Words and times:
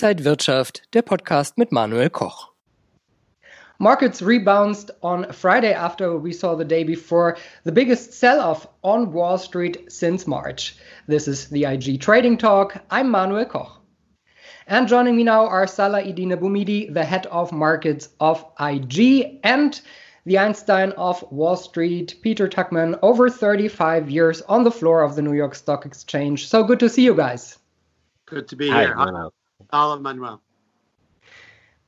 Inside 0.00 0.24
Wirtschaft, 0.24 0.82
der 0.94 1.02
Podcast 1.02 1.58
mit 1.58 1.72
Manuel 1.72 2.08
Koch. 2.08 2.52
Markets 3.80 4.22
rebounded 4.22 4.92
on 5.02 5.32
Friday 5.32 5.74
after 5.74 6.16
we 6.16 6.32
saw 6.32 6.54
the 6.54 6.64
day 6.64 6.84
before 6.84 7.36
the 7.64 7.72
biggest 7.72 8.12
sell 8.12 8.38
off 8.38 8.68
on 8.84 9.12
Wall 9.12 9.38
Street 9.38 9.90
since 9.90 10.24
March. 10.24 10.76
This 11.08 11.26
is 11.26 11.48
the 11.48 11.64
IG 11.64 12.00
Trading 12.00 12.38
Talk. 12.38 12.80
I'm 12.92 13.10
Manuel 13.10 13.44
Koch. 13.46 13.72
And 14.68 14.86
joining 14.86 15.16
me 15.16 15.24
now 15.24 15.48
are 15.48 15.66
Salah 15.66 16.04
Eddine 16.04 16.38
Bouhmidi, 16.38 16.94
the 16.94 17.04
head 17.04 17.26
of 17.26 17.50
markets 17.50 18.08
of 18.20 18.44
IG, 18.60 19.40
and 19.42 19.80
the 20.26 20.38
Einstein 20.38 20.92
of 20.92 21.24
Wall 21.32 21.56
Street, 21.56 22.14
Peter 22.22 22.46
Tuchman, 22.46 22.96
over 23.02 23.28
35 23.28 24.08
years 24.08 24.42
on 24.42 24.62
the 24.62 24.70
floor 24.70 25.02
of 25.02 25.16
the 25.16 25.22
New 25.22 25.34
York 25.34 25.56
Stock 25.56 25.86
Exchange. 25.86 26.46
So 26.46 26.62
good 26.62 26.78
to 26.78 26.88
see 26.88 27.02
you 27.02 27.16
guys. 27.16 27.58
Good 28.26 28.46
to 28.46 28.54
be 28.54 28.68
Hi, 28.70 28.82
here. 28.82 28.94
Manuel. 28.94 29.32
Alan 29.72 30.02
Manuel. 30.02 30.40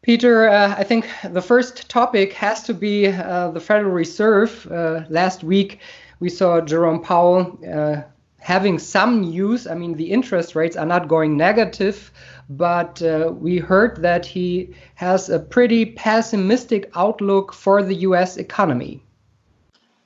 Peter, 0.03 0.49
uh, 0.49 0.75
I 0.77 0.85
think 0.85 1.09
the 1.31 1.43
first 1.43 1.89
topic 1.89 2.33
has 2.33 2.63
to 2.65 2.75
be 2.75 3.09
uh, 3.09 3.51
the 3.51 3.61
Federal 3.61 3.93
Reserve. 3.93 4.67
Uh, 4.71 5.05
last 5.11 5.45
week, 5.45 5.81
we 6.21 6.29
saw 6.29 6.61
Jerome 6.61 7.03
Powell 7.03 7.59
uh, 7.71 8.03
having 8.39 8.79
some 8.79 9.21
news. 9.21 9.67
I 9.67 9.75
mean, 9.75 9.95
the 9.95 10.11
interest 10.11 10.55
rates 10.55 10.77
are 10.77 10.87
not 10.87 11.09
going 11.09 11.37
negative, 11.37 12.11
but 12.49 13.03
uh, 13.03 13.33
we 13.35 13.59
heard 13.59 14.01
that 14.03 14.25
he 14.25 14.75
has 14.95 15.29
a 15.29 15.39
pretty 15.39 15.85
pessimistic 15.85 16.91
outlook 16.95 17.53
for 17.53 17.83
the 17.83 17.95
U.S. 17.97 18.39
economy. 18.39 19.03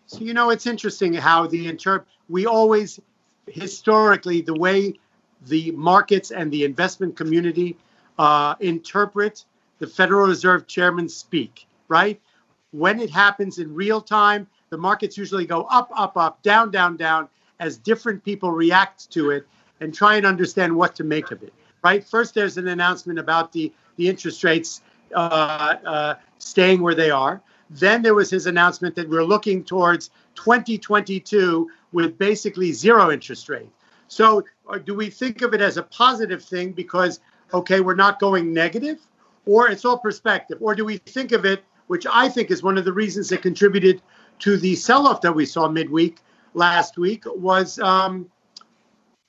So, 0.06 0.20
you 0.20 0.34
know, 0.34 0.50
it's 0.50 0.66
interesting 0.66 1.14
how 1.14 1.46
the 1.46 1.66
interp 1.66 2.05
we 2.28 2.46
always 2.46 2.98
historically 3.46 4.41
the 4.41 4.55
way 4.55 4.94
the 5.47 5.71
markets 5.73 6.30
and 6.30 6.51
the 6.51 6.65
investment 6.65 7.16
community 7.16 7.77
uh, 8.19 8.55
interpret 8.61 9.45
the 9.78 9.86
Federal 9.86 10.27
Reserve 10.27 10.67
chairman 10.67 11.09
speak, 11.09 11.67
right? 11.89 12.20
When 12.70 13.01
it 13.01 13.11
happens 13.11 13.59
in 13.59 13.75
real 13.75 14.01
time, 14.01 14.47
the 14.70 14.78
markets 14.78 15.17
usually 15.17 15.47
go 15.47 15.62
up, 15.64 15.91
up, 15.95 16.17
up, 16.17 16.42
down, 16.42 16.70
down, 16.70 16.97
down 16.97 17.28
as 17.61 17.77
different 17.77 18.25
people 18.25 18.51
react 18.51 19.11
to 19.11 19.31
it 19.31 19.47
and 19.81 19.95
try 19.95 20.17
and 20.17 20.27
understand 20.27 20.75
what 20.75 20.95
to 20.97 21.05
make 21.05 21.31
of 21.31 21.42
it, 21.42 21.53
right? 21.83 22.05
First, 22.05 22.34
there's 22.34 22.56
an 22.56 22.69
announcement 22.69 23.19
about 23.19 23.53
the, 23.53 23.73
the 23.97 24.08
interest 24.08 24.42
rates 24.42 24.83
uh, 25.14 25.77
uh, 25.84 26.14
staying 26.39 26.81
where 26.81 26.95
they 26.95 27.11
are. 27.11 27.41
Then 27.70 28.03
there 28.03 28.14
was 28.14 28.31
his 28.31 28.47
announcement 28.47 28.95
that 28.97 29.08
we're 29.08 29.25
looking 29.25 29.64
towards 29.64 30.11
2022 30.34 31.70
with 31.92 32.19
basically 32.19 32.73
zero 32.73 33.11
interest 33.11 33.48
rate. 33.48 33.70
So, 34.08 34.45
uh, 34.69 34.79
do 34.79 34.95
we 34.95 35.11
think 35.11 35.43
of 35.43 35.55
it 35.55 35.61
as 35.61 35.77
a 35.77 35.83
positive 35.83 36.43
thing 36.43 36.73
because, 36.73 37.20
okay, 37.53 37.81
we're 37.81 37.95
not 37.95 38.19
going 38.19 38.53
negative? 38.53 38.98
Or 39.47 39.69
it's 39.69 39.84
all 39.84 39.98
perspective? 39.98 40.59
Or 40.61 40.75
do 40.75 40.84
we 40.84 40.97
think 40.98 41.33
of 41.33 41.45
it, 41.45 41.65
which 41.87 42.07
I 42.11 42.29
think 42.29 42.51
is 42.51 42.62
one 42.62 42.79
of 42.79 42.85
the 42.85 42.92
reasons 42.92 43.29
that 43.29 43.42
contributed 43.42 44.01
to 44.41 44.57
the 44.57 44.75
sell 44.75 45.07
off 45.07 45.20
that 45.20 45.35
we 45.35 45.47
saw 45.47 45.69
midweek 45.69 46.19
last 46.55 46.97
week, 46.97 47.25
was 47.27 47.79
um, 47.79 48.31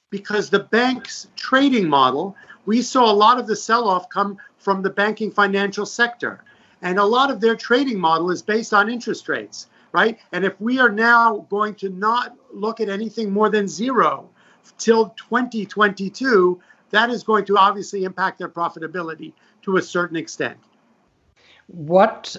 because 0.10 0.50
the 0.50 0.60
bank's 0.60 1.28
trading 1.36 1.90
model, 1.90 2.36
we 2.66 2.82
saw 2.82 3.12
a 3.12 3.14
lot 3.14 3.40
of 3.40 3.48
the 3.48 3.56
sell 3.56 3.88
off 3.88 4.10
come 4.10 4.38
from 4.58 4.82
the 4.82 4.90
banking 4.90 5.32
financial 5.32 5.86
sector. 5.86 6.44
And 6.82 6.98
a 6.98 7.04
lot 7.04 7.30
of 7.30 7.42
their 7.42 7.56
trading 7.56 8.00
model 8.00 8.32
is 8.32 8.42
based 8.42 8.74
on 8.74 8.90
interest 8.90 9.28
rates, 9.28 9.68
right? 9.92 10.18
And 10.32 10.46
if 10.46 10.60
we 10.62 10.80
are 10.80 10.90
now 10.90 11.46
going 11.50 11.76
to 11.76 11.90
not 11.90 12.36
look 12.54 12.80
at 12.80 12.90
anything 12.90 13.32
more 13.32 13.50
than 13.50 13.68
zero 13.68 14.30
till 14.78 15.10
2022, 15.10 16.62
that 16.92 17.10
is 17.10 17.24
going 17.24 17.46
to 17.46 17.58
obviously 17.58 18.04
impact 18.04 18.40
their 18.40 18.50
profitability 18.50 19.34
to 19.64 19.78
a 19.78 19.82
certain 19.82 20.18
extent. 20.18 20.58
What 21.68 22.38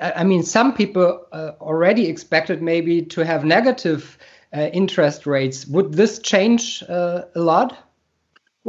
I 0.00 0.24
mean, 0.24 0.42
some 0.42 0.74
people 0.74 1.26
uh, 1.32 1.52
already 1.60 2.06
expected 2.06 2.60
maybe 2.62 3.02
to 3.02 3.24
have 3.24 3.44
negative 3.44 4.18
uh, 4.54 4.62
interest 4.72 5.26
rates. 5.26 5.66
Would 5.66 5.94
this 5.94 6.18
change 6.18 6.82
uh, 6.88 7.22
a 7.34 7.40
lot? 7.40 7.76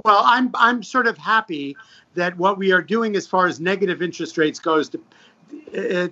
Well, 0.06 0.22
I'm 0.24 0.52
I'm 0.54 0.84
sort 0.84 1.08
of 1.08 1.18
happy 1.18 1.76
that 2.14 2.38
what 2.38 2.58
we 2.58 2.72
are 2.72 2.82
doing 2.82 3.16
as 3.16 3.28
far 3.28 3.48
as 3.48 3.60
negative 3.60 4.02
interest 4.02 4.38
rates 4.38 4.60
goes, 4.60 4.90
to, 4.90 5.00
uh, 5.76 6.08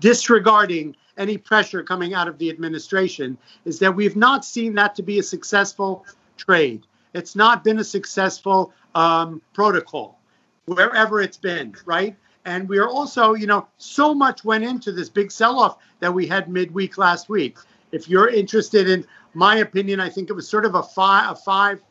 disregarding 0.00 0.94
any 1.16 1.38
pressure 1.38 1.82
coming 1.82 2.14
out 2.14 2.28
of 2.28 2.38
the 2.38 2.50
administration, 2.50 3.38
is 3.64 3.78
that 3.78 3.94
we've 3.94 4.16
not 4.16 4.44
seen 4.44 4.74
that 4.74 4.94
to 4.96 5.02
be 5.02 5.18
a 5.18 5.22
successful 5.22 6.04
trade. 6.36 6.86
It's 7.12 7.36
not 7.36 7.64
been 7.64 7.78
a 7.78 7.84
successful 7.84 8.72
um, 8.94 9.40
protocol 9.52 10.18
wherever 10.66 11.20
it's 11.20 11.36
been, 11.36 11.74
right? 11.84 12.16
And 12.44 12.68
we 12.68 12.78
are 12.78 12.88
also, 12.88 13.34
you 13.34 13.46
know, 13.46 13.66
so 13.78 14.14
much 14.14 14.44
went 14.44 14.64
into 14.64 14.92
this 14.92 15.08
big 15.08 15.30
sell 15.30 15.58
off 15.58 15.78
that 16.00 16.12
we 16.12 16.26
had 16.26 16.48
midweek 16.48 16.98
last 16.98 17.28
week. 17.28 17.56
If 17.92 18.08
you're 18.08 18.28
interested 18.28 18.88
in 18.88 19.06
my 19.34 19.56
opinion, 19.56 20.00
I 20.00 20.08
think 20.10 20.30
it 20.30 20.34
was 20.34 20.48
sort 20.48 20.64
of 20.64 20.74
a 20.74 20.82
five, 20.82 21.32
a 21.32 21.36
five, 21.36 21.82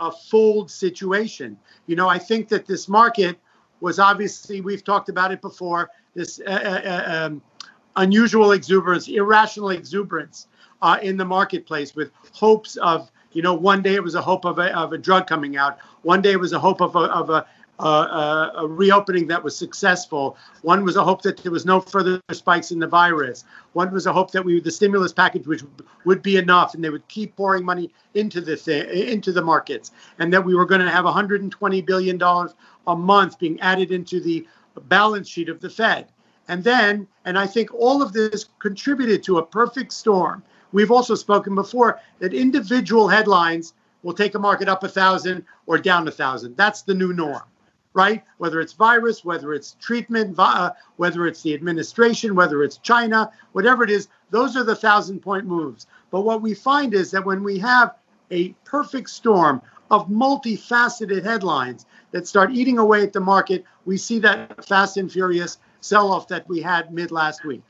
a 0.00 0.10
fold 0.10 0.70
situation. 0.70 1.58
You 1.86 1.96
know, 1.96 2.08
I 2.08 2.18
think 2.18 2.48
that 2.48 2.66
this 2.66 2.88
market 2.88 3.38
was 3.80 3.98
obviously, 3.98 4.60
we've 4.60 4.84
talked 4.84 5.08
about 5.08 5.32
it 5.32 5.40
before, 5.40 5.90
this 6.14 6.40
uh, 6.40 6.50
uh, 6.50 6.88
uh 6.88 7.26
um, 7.26 7.42
unusual 7.96 8.52
exuberance, 8.52 9.08
irrational 9.08 9.70
exuberance 9.70 10.48
uh, 10.82 10.98
in 11.02 11.16
the 11.16 11.24
marketplace 11.24 11.94
with 11.94 12.10
hopes 12.32 12.76
of, 12.76 13.10
you 13.32 13.42
know, 13.42 13.54
one 13.54 13.82
day 13.82 13.94
it 13.94 14.02
was 14.02 14.14
a 14.14 14.22
hope 14.22 14.44
of 14.44 14.58
a, 14.58 14.76
of 14.76 14.92
a 14.92 14.98
drug 14.98 15.26
coming 15.26 15.56
out. 15.56 15.78
One 16.02 16.22
day 16.22 16.32
it 16.32 16.40
was 16.40 16.52
a 16.52 16.58
hope 16.58 16.80
of 16.80 16.96
a, 16.96 17.00
of 17.00 17.30
a 17.30 17.46
uh, 17.80 18.50
a 18.56 18.66
reopening 18.66 19.26
that 19.28 19.42
was 19.42 19.56
successful. 19.56 20.36
One 20.62 20.84
was 20.84 20.96
a 20.96 21.04
hope 21.04 21.22
that 21.22 21.38
there 21.38 21.52
was 21.52 21.64
no 21.64 21.80
further 21.80 22.20
spikes 22.30 22.70
in 22.70 22.78
the 22.78 22.86
virus. 22.86 23.44
One 23.72 23.90
was 23.92 24.06
a 24.06 24.12
hope 24.12 24.30
that 24.32 24.44
we 24.44 24.60
the 24.60 24.70
stimulus 24.70 25.12
package 25.12 25.46
which 25.46 25.62
would 26.04 26.22
be 26.22 26.36
enough, 26.36 26.74
and 26.74 26.84
they 26.84 26.90
would 26.90 27.06
keep 27.08 27.36
pouring 27.36 27.64
money 27.64 27.90
into 28.14 28.40
the 28.40 28.56
thing, 28.56 28.88
into 28.90 29.32
the 29.32 29.42
markets, 29.42 29.92
and 30.18 30.32
that 30.32 30.44
we 30.44 30.54
were 30.54 30.66
going 30.66 30.82
to 30.82 30.90
have 30.90 31.04
120 31.04 31.82
billion 31.82 32.18
dollars 32.18 32.54
a 32.86 32.94
month 32.94 33.38
being 33.38 33.58
added 33.60 33.90
into 33.92 34.20
the 34.20 34.46
balance 34.88 35.28
sheet 35.28 35.48
of 35.48 35.60
the 35.60 35.70
Fed. 35.70 36.08
And 36.48 36.64
then, 36.64 37.06
and 37.24 37.38
I 37.38 37.46
think 37.46 37.72
all 37.72 38.02
of 38.02 38.12
this 38.12 38.46
contributed 38.58 39.22
to 39.24 39.38
a 39.38 39.46
perfect 39.46 39.92
storm. 39.92 40.42
We've 40.72 40.90
also 40.90 41.14
spoken 41.14 41.54
before 41.54 42.00
that 42.18 42.34
individual 42.34 43.08
headlines 43.08 43.74
will 44.02 44.14
take 44.14 44.34
a 44.34 44.38
market 44.38 44.68
up 44.68 44.82
a 44.84 44.88
thousand 44.88 45.44
or 45.66 45.78
down 45.78 46.08
a 46.08 46.10
thousand. 46.10 46.56
That's 46.56 46.82
the 46.82 46.94
new 46.94 47.12
norm 47.12 47.42
right? 47.92 48.22
Whether 48.38 48.60
it's 48.60 48.72
virus, 48.72 49.24
whether 49.24 49.52
it's 49.52 49.76
treatment, 49.80 50.36
uh, 50.38 50.72
whether 50.96 51.26
it's 51.26 51.42
the 51.42 51.54
administration, 51.54 52.34
whether 52.34 52.62
it's 52.62 52.78
China, 52.78 53.32
whatever 53.52 53.82
it 53.82 53.90
is, 53.90 54.08
those 54.30 54.56
are 54.56 54.64
the 54.64 54.76
thousand 54.76 55.20
point 55.20 55.46
moves. 55.46 55.86
But 56.10 56.22
what 56.22 56.42
we 56.42 56.54
find 56.54 56.94
is 56.94 57.10
that 57.10 57.24
when 57.24 57.42
we 57.42 57.58
have 57.58 57.96
a 58.30 58.50
perfect 58.64 59.10
storm 59.10 59.60
of 59.90 60.08
multifaceted 60.08 61.24
headlines 61.24 61.86
that 62.12 62.28
start 62.28 62.52
eating 62.52 62.78
away 62.78 63.02
at 63.02 63.12
the 63.12 63.20
market, 63.20 63.64
we 63.84 63.96
see 63.96 64.20
that 64.20 64.64
fast 64.64 64.96
and 64.96 65.10
furious 65.10 65.58
sell 65.80 66.12
off 66.12 66.28
that 66.28 66.48
we 66.48 66.60
had 66.60 66.92
mid 66.92 67.10
last 67.10 67.44
week. 67.44 67.62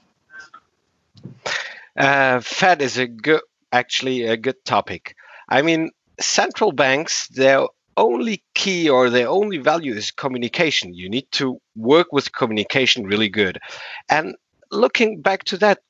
Uh, 2.01 2.41
Fed 2.41 2.81
is 2.81 2.97
a 2.97 3.07
good, 3.07 3.43
actually 3.73 4.23
a 4.25 4.37
good 4.37 4.65
topic. 4.65 5.15
I 5.51 5.61
mean, 5.61 5.91
central 6.19 6.73
banks, 6.73 7.29
they're 7.29 7.67
only 7.99 8.43
key 8.55 8.89
or 8.89 9.11
their 9.11 9.29
only 9.29 9.59
value 9.59 9.93
is 9.93 10.11
communication. 10.11 10.95
You 10.95 11.11
need 11.11 11.31
to 11.33 11.61
work 11.77 12.09
with 12.11 12.33
communication 12.33 13.05
really 13.05 13.29
good. 13.29 13.59
And 14.09 14.35
looking 14.71 15.21
back 15.21 15.45
to 15.45 15.59
that, 15.59 15.81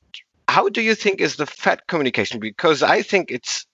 how 0.49 0.69
do 0.69 0.83
you 0.83 0.97
think 0.97 1.21
is 1.21 1.37
the 1.37 1.47
Fed 1.47 1.87
communication? 1.87 2.41
Because 2.41 2.83
I 2.83 3.03
think 3.03 3.31
it's 3.31 3.65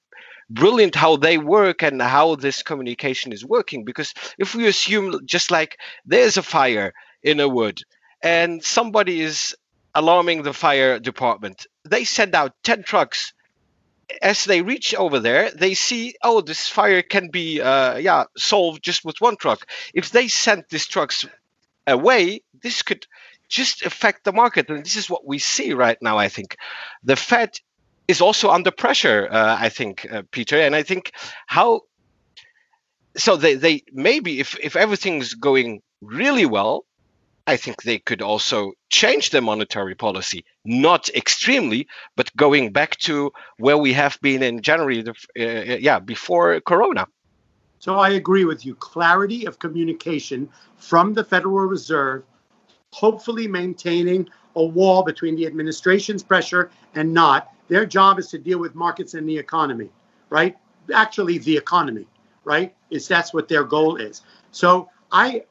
brilliant 0.50 0.94
how 0.94 1.16
they 1.16 1.38
work 1.38 1.82
and 1.82 2.02
how 2.02 2.36
this 2.36 2.62
communication 2.62 3.32
is 3.32 3.46
working. 3.46 3.82
Because 3.82 4.12
if 4.36 4.54
we 4.54 4.66
assume 4.66 5.18
just 5.24 5.50
like 5.50 5.78
there's 6.04 6.36
a 6.36 6.42
fire 6.42 6.92
in 7.22 7.40
a 7.40 7.48
wood 7.48 7.80
and 8.22 8.62
somebody 8.62 9.22
is 9.22 9.56
alarming 9.94 10.42
the 10.42 10.52
fire 10.52 10.98
department, 10.98 11.66
they 11.90 12.04
send 12.04 12.34
out 12.34 12.54
10 12.64 12.82
trucks 12.82 13.32
as 14.22 14.44
they 14.44 14.62
reach 14.62 14.94
over 14.94 15.20
there, 15.20 15.50
they 15.50 15.74
see, 15.74 16.14
oh, 16.22 16.40
this 16.40 16.68
fire 16.68 17.02
can 17.02 17.28
be, 17.28 17.60
uh, 17.60 17.96
yeah, 17.96 18.24
solved 18.36 18.82
just 18.82 19.04
with 19.04 19.20
one 19.20 19.36
truck. 19.36 19.66
If 19.94 20.10
they 20.10 20.28
send 20.28 20.64
these 20.70 20.86
trucks 20.86 21.26
away, 21.86 22.42
this 22.62 22.82
could 22.82 23.06
just 23.48 23.84
affect 23.84 24.24
the 24.24 24.32
market, 24.32 24.68
and 24.70 24.84
this 24.84 24.96
is 24.96 25.10
what 25.10 25.26
we 25.26 25.38
see 25.38 25.72
right 25.72 25.98
now. 26.00 26.18
I 26.18 26.28
think 26.28 26.56
the 27.04 27.16
Fed 27.16 27.58
is 28.08 28.20
also 28.20 28.50
under 28.50 28.70
pressure. 28.70 29.28
Uh, 29.30 29.56
I 29.58 29.68
think, 29.68 30.06
uh, 30.10 30.22
Peter, 30.30 30.58
and 30.60 30.74
I 30.74 30.82
think 30.82 31.12
how. 31.46 31.82
So 33.16 33.36
they, 33.36 33.54
they 33.54 33.82
maybe 33.92 34.40
if 34.40 34.58
if 34.60 34.76
everything's 34.76 35.34
going 35.34 35.80
really 36.02 36.44
well, 36.44 36.85
I 37.46 37.56
think 37.56 37.82
they 37.82 37.98
could 37.98 38.22
also 38.22 38.72
change 38.90 39.30
their 39.30 39.42
monetary 39.42 39.94
policy, 39.94 40.44
not 40.64 41.08
extremely, 41.10 41.86
but 42.16 42.34
going 42.36 42.72
back 42.72 42.96
to 42.98 43.32
where 43.58 43.78
we 43.78 43.92
have 43.92 44.18
been 44.20 44.42
in 44.42 44.62
January, 44.62 45.04
uh, 45.06 45.12
uh, 45.40 45.76
yeah, 45.78 46.00
before 46.00 46.60
Corona. 46.60 47.06
So 47.78 47.98
I 47.98 48.10
agree 48.10 48.44
with 48.44 48.66
you. 48.66 48.74
Clarity 48.74 49.46
of 49.46 49.58
communication 49.58 50.48
from 50.76 51.14
the 51.14 51.22
Federal 51.22 51.66
Reserve, 51.66 52.24
hopefully 52.90 53.46
maintaining 53.46 54.28
a 54.56 54.64
wall 54.64 55.04
between 55.04 55.36
the 55.36 55.46
administration's 55.46 56.22
pressure 56.22 56.70
and 56.94 57.12
not. 57.12 57.52
Their 57.68 57.86
job 57.86 58.18
is 58.18 58.28
to 58.28 58.38
deal 58.38 58.58
with 58.58 58.74
markets 58.74 59.14
and 59.14 59.28
the 59.28 59.38
economy, 59.38 59.90
right? 60.30 60.56
Actually, 60.92 61.38
the 61.38 61.56
economy, 61.56 62.06
right? 62.44 62.74
Is 62.90 63.06
that's 63.06 63.32
what 63.34 63.48
their 63.48 63.64
goal 63.64 63.96
is. 63.96 64.22
So 64.50 64.88
I 65.12 65.44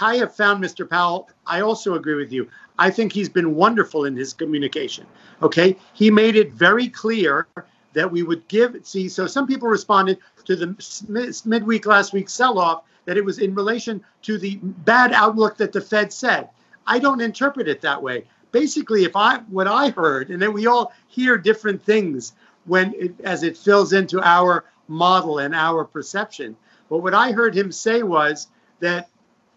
I 0.00 0.16
have 0.16 0.34
found 0.34 0.62
Mr. 0.62 0.88
Powell. 0.88 1.28
I 1.46 1.60
also 1.60 1.94
agree 1.94 2.14
with 2.14 2.32
you. 2.32 2.48
I 2.78 2.90
think 2.90 3.12
he's 3.12 3.28
been 3.28 3.54
wonderful 3.54 4.04
in 4.04 4.16
his 4.16 4.32
communication. 4.32 5.06
Okay, 5.42 5.76
he 5.92 6.10
made 6.10 6.36
it 6.36 6.52
very 6.52 6.88
clear 6.88 7.46
that 7.92 8.10
we 8.10 8.22
would 8.22 8.46
give. 8.48 8.76
See, 8.84 9.08
so 9.08 9.26
some 9.26 9.46
people 9.46 9.68
responded 9.68 10.18
to 10.44 10.56
the 10.56 11.42
midweek 11.44 11.86
last 11.86 12.12
week 12.12 12.28
sell-off 12.28 12.84
that 13.04 13.16
it 13.16 13.24
was 13.24 13.38
in 13.38 13.54
relation 13.54 14.02
to 14.22 14.38
the 14.38 14.56
bad 14.62 15.12
outlook 15.12 15.56
that 15.58 15.72
the 15.72 15.80
Fed 15.80 16.12
said. 16.12 16.48
I 16.86 16.98
don't 16.98 17.20
interpret 17.20 17.68
it 17.68 17.80
that 17.82 18.02
way. 18.02 18.24
Basically, 18.50 19.04
if 19.04 19.16
I 19.16 19.38
what 19.48 19.66
I 19.66 19.90
heard, 19.90 20.30
and 20.30 20.40
then 20.40 20.52
we 20.52 20.66
all 20.66 20.92
hear 21.08 21.38
different 21.38 21.82
things 21.82 22.32
when 22.64 22.94
it, 22.94 23.14
as 23.24 23.42
it 23.42 23.56
fills 23.56 23.92
into 23.92 24.20
our 24.22 24.64
model 24.88 25.38
and 25.38 25.54
our 25.54 25.84
perception. 25.84 26.56
But 26.88 26.98
what 26.98 27.14
I 27.14 27.32
heard 27.32 27.54
him 27.54 27.72
say 27.72 28.02
was 28.02 28.48
that 28.80 29.08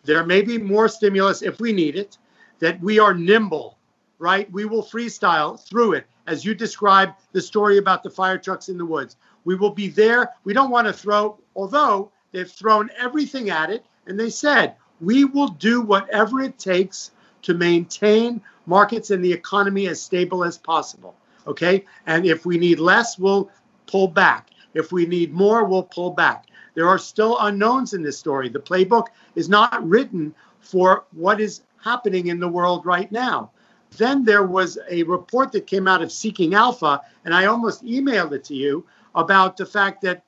there 0.05 0.25
may 0.25 0.41
be 0.41 0.57
more 0.57 0.87
stimulus 0.87 1.41
if 1.41 1.59
we 1.59 1.73
need 1.73 1.95
it, 1.95 2.17
that 2.59 2.79
we 2.81 2.99
are 2.99 3.13
nimble, 3.13 3.77
right? 4.19 4.51
We 4.51 4.65
will 4.65 4.83
freestyle 4.83 5.59
through 5.59 5.93
it. 5.93 6.07
As 6.27 6.43
you 6.43 6.55
described 6.55 7.13
the 7.33 7.41
story 7.41 7.77
about 7.77 8.03
the 8.03 8.09
fire 8.09 8.37
trucks 8.37 8.69
in 8.69 8.77
the 8.77 8.85
woods, 8.85 9.17
we 9.43 9.55
will 9.55 9.69
be 9.69 9.87
there. 9.87 10.31
We 10.43 10.53
don't 10.53 10.71
want 10.71 10.87
to 10.87 10.93
throw, 10.93 11.37
although 11.55 12.11
they've 12.31 12.49
thrown 12.49 12.89
everything 12.97 13.49
at 13.49 13.69
it, 13.69 13.85
and 14.07 14.19
they 14.19 14.29
said, 14.29 14.75
we 15.01 15.25
will 15.25 15.49
do 15.49 15.81
whatever 15.81 16.41
it 16.41 16.57
takes 16.57 17.11
to 17.43 17.53
maintain 17.53 18.41
markets 18.65 19.11
and 19.11 19.23
the 19.23 19.31
economy 19.31 19.87
as 19.87 20.01
stable 20.01 20.43
as 20.43 20.57
possible. 20.57 21.15
Okay. 21.45 21.85
And 22.07 22.25
if 22.25 22.45
we 22.45 22.57
need 22.57 22.79
less, 22.79 23.19
we'll 23.19 23.51
pull 23.87 24.07
back. 24.07 24.49
If 24.73 24.91
we 24.91 25.05
need 25.05 25.31
more, 25.31 25.63
we'll 25.65 25.83
pull 25.83 26.11
back. 26.11 26.47
There 26.75 26.87
are 26.87 26.99
still 26.99 27.37
unknowns 27.39 27.93
in 27.93 28.03
this 28.03 28.19
story. 28.19 28.49
The 28.49 28.59
playbook 28.59 29.07
is 29.35 29.49
not 29.49 29.87
written 29.87 30.35
for 30.59 31.05
what 31.11 31.41
is 31.41 31.61
happening 31.81 32.27
in 32.27 32.39
the 32.39 32.47
world 32.47 32.85
right 32.85 33.11
now. 33.11 33.51
Then 33.97 34.25
there 34.25 34.43
was 34.45 34.77
a 34.89 35.03
report 35.03 35.51
that 35.53 35.67
came 35.67 35.87
out 35.87 36.01
of 36.01 36.11
Seeking 36.11 36.53
Alpha, 36.53 37.01
and 37.23 37.33
I 37.33 37.45
almost 37.45 37.83
emailed 37.85 38.33
it 38.33 38.43
to 38.45 38.55
you 38.55 38.85
about 39.13 39.55
the 39.55 39.65
fact 39.65 40.01
that 40.01 40.23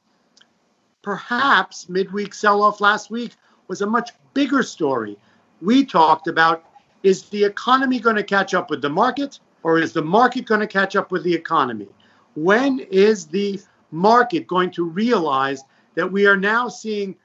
perhaps 1.01 1.89
midweek 1.89 2.33
sell 2.33 2.61
off 2.61 2.81
last 2.81 3.11
week 3.11 3.33
was 3.67 3.81
a 3.81 3.87
much 3.87 4.11
bigger 4.33 4.63
story. 4.63 5.17
We 5.61 5.85
talked 5.85 6.27
about 6.27 6.63
is 7.03 7.23
the 7.23 7.43
economy 7.43 7.99
going 7.99 8.15
to 8.15 8.23
catch 8.23 8.53
up 8.53 8.69
with 8.69 8.81
the 8.81 8.89
market, 8.89 9.39
or 9.63 9.79
is 9.79 9.93
the 9.93 10.01
market 10.01 10.45
going 10.45 10.61
to 10.61 10.67
catch 10.67 10.95
up 10.95 11.11
with 11.11 11.23
the 11.23 11.33
economy? 11.33 11.87
When 12.35 12.79
is 12.79 13.25
the 13.25 13.59
market 13.91 14.47
going 14.47 14.71
to 14.71 14.85
realize 14.85 15.63
that 15.97 16.11
we 16.11 16.27
are 16.27 16.37
now 16.37 16.69
seeing 16.69 17.15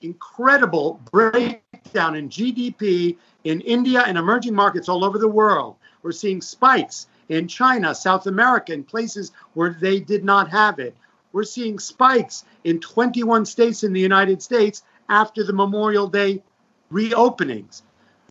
incredible 0.00 1.00
breakdown 1.12 2.16
in 2.16 2.28
GDP 2.28 3.16
in 3.44 3.60
India 3.60 4.02
and 4.04 4.18
emerging 4.18 4.52
markets 4.52 4.88
all 4.88 5.04
over 5.04 5.16
the 5.16 5.28
world. 5.28 5.76
We're 6.02 6.10
seeing 6.10 6.40
spikes 6.40 7.06
in 7.28 7.46
China, 7.46 7.94
South 7.94 8.26
America, 8.26 8.72
in 8.72 8.82
places 8.82 9.30
where 9.54 9.76
they 9.80 10.00
did 10.00 10.24
not 10.24 10.50
have 10.50 10.80
it. 10.80 10.96
We're 11.30 11.44
seeing 11.44 11.78
spikes 11.78 12.44
in 12.64 12.80
21 12.80 13.46
states 13.46 13.84
in 13.84 13.92
the 13.92 14.00
United 14.00 14.42
States 14.42 14.82
after 15.08 15.44
the 15.44 15.52
Memorial 15.52 16.08
Day 16.08 16.42
reopenings. 16.92 17.82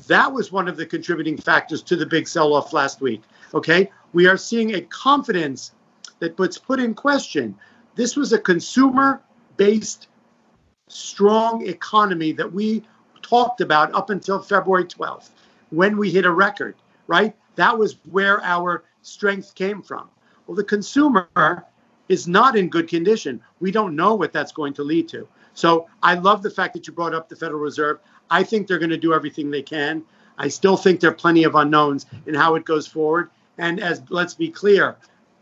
That 0.07 0.33
was 0.33 0.51
one 0.51 0.67
of 0.67 0.75
the 0.75 0.85
contributing 0.85 1.37
factors 1.37 1.81
to 1.83 1.95
the 1.95 2.05
big 2.05 2.27
sell 2.27 2.53
off 2.53 2.73
last 2.73 2.99
week. 2.99 3.21
Okay. 3.53 3.89
We 4.11 4.27
are 4.27 4.35
seeing 4.35 4.75
a 4.75 4.81
confidence 4.81 5.71
that 6.19 6.35
puts 6.35 6.57
put 6.57 6.81
in 6.81 6.93
question. 6.93 7.55
This 7.95 8.17
was 8.17 8.33
a 8.33 8.39
consumer 8.39 9.21
based 9.57 10.07
strong 10.87 11.65
economy 11.67 12.31
that 12.33 12.51
we 12.51 12.83
talked 13.21 13.61
about 13.61 13.93
up 13.93 14.09
until 14.09 14.39
February 14.41 14.85
12th 14.85 15.29
when 15.71 15.97
we 15.97 16.11
hit 16.11 16.25
a 16.25 16.31
record, 16.31 16.75
right? 17.07 17.35
That 17.55 17.77
was 17.77 17.97
where 18.11 18.43
our 18.43 18.83
strength 19.01 19.55
came 19.55 19.81
from. 19.81 20.09
Well, 20.45 20.55
the 20.55 20.63
consumer 20.63 21.27
is 22.07 22.27
not 22.27 22.55
in 22.55 22.69
good 22.69 22.87
condition. 22.87 23.41
We 23.59 23.71
don't 23.71 23.95
know 23.95 24.13
what 24.13 24.31
that's 24.31 24.51
going 24.51 24.73
to 24.75 24.83
lead 24.83 25.09
to. 25.09 25.27
So 25.53 25.87
I 26.03 26.15
love 26.15 26.43
the 26.43 26.51
fact 26.51 26.73
that 26.73 26.85
you 26.85 26.93
brought 26.93 27.15
up 27.15 27.29
the 27.29 27.35
Federal 27.35 27.61
Reserve. 27.61 27.99
I 28.29 28.43
think 28.43 28.67
they're 28.67 28.79
going 28.79 28.89
to 28.89 28.97
do 28.97 29.13
everything 29.13 29.49
they 29.49 29.63
can. 29.63 30.03
I 30.37 30.49
still 30.49 30.77
think 30.77 30.99
there 30.99 31.09
are 31.09 31.15
plenty 31.15 31.45
of 31.45 31.55
unknowns 31.55 32.05
in 32.25 32.35
how 32.35 32.55
it 32.55 32.65
goes 32.65 32.85
forward. 32.85 33.29
And 33.57 33.79
as 33.79 34.03
let's 34.09 34.33
be 34.33 34.49
clear, 34.49 34.97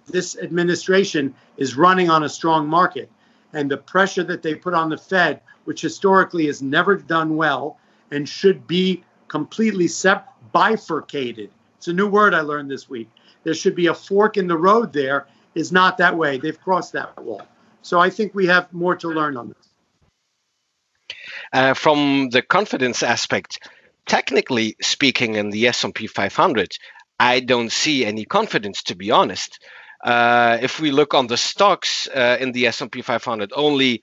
this 0.06 0.38
administration 0.38 1.34
is 1.58 1.76
running 1.76 2.10
on 2.10 2.24
a 2.24 2.30
strong 2.30 2.68
market 2.68 3.10
and 3.54 3.70
the 3.70 3.78
pressure 3.78 4.24
that 4.24 4.42
they 4.42 4.56
put 4.56 4.74
on 4.74 4.90
the 4.90 4.98
Fed, 4.98 5.42
which 5.66 5.82
historically 5.82 6.48
has 6.48 6.62
never 6.62 6.96
done 6.96 7.36
well 7.36 7.78
and 8.12 8.28
should 8.28 8.68
be 8.68 9.04
completely 9.28 9.88
sep- 9.88 10.34
bifurcated. 10.52 11.50
It's 11.78 11.88
a 11.88 11.94
new 11.94 12.08
word 12.08 12.34
I 12.34 12.42
learned 12.42 12.70
this 12.70 12.90
week. 12.90 13.10
There 13.44 13.54
should 13.54 13.76
be 13.76 13.88
a 13.88 13.94
fork 13.94 14.38
in 14.38 14.48
the 14.48 14.58
road 14.58 14.94
there, 14.94 15.28
is 15.56 15.72
not 15.72 15.98
that 15.98 16.18
way. 16.18 16.38
They've 16.38 16.60
crossed 16.60 16.94
that 16.94 17.22
wall. 17.22 17.42
So 17.82 18.00
I 18.00 18.10
think 18.10 18.34
we 18.34 18.48
have 18.48 18.72
more 18.74 18.96
to 18.96 19.08
learn 19.10 19.38
on 19.38 19.50
this. 19.50 21.18
Uh, 21.52 21.74
from 21.74 22.30
the 22.30 22.42
confidence 22.42 23.04
aspect, 23.04 23.68
technically 24.06 24.76
speaking, 24.82 25.36
in 25.36 25.50
the 25.50 25.68
S&P 25.68 26.08
500, 26.08 26.78
I 27.20 27.42
don't 27.42 27.72
see 27.72 28.06
any 28.06 28.26
confidence, 28.26 28.84
to 28.84 28.96
be 28.96 29.12
honest. 29.12 29.60
Uh, 30.04 30.58
if 30.62 30.80
we 30.80 30.92
look 30.92 31.14
on 31.14 31.28
the 31.28 31.38
stocks 31.38 32.08
uh, 32.10 32.38
in 32.40 32.52
the 32.52 32.68
S&P 32.68 33.02
500, 33.02 33.54
only 33.56 34.02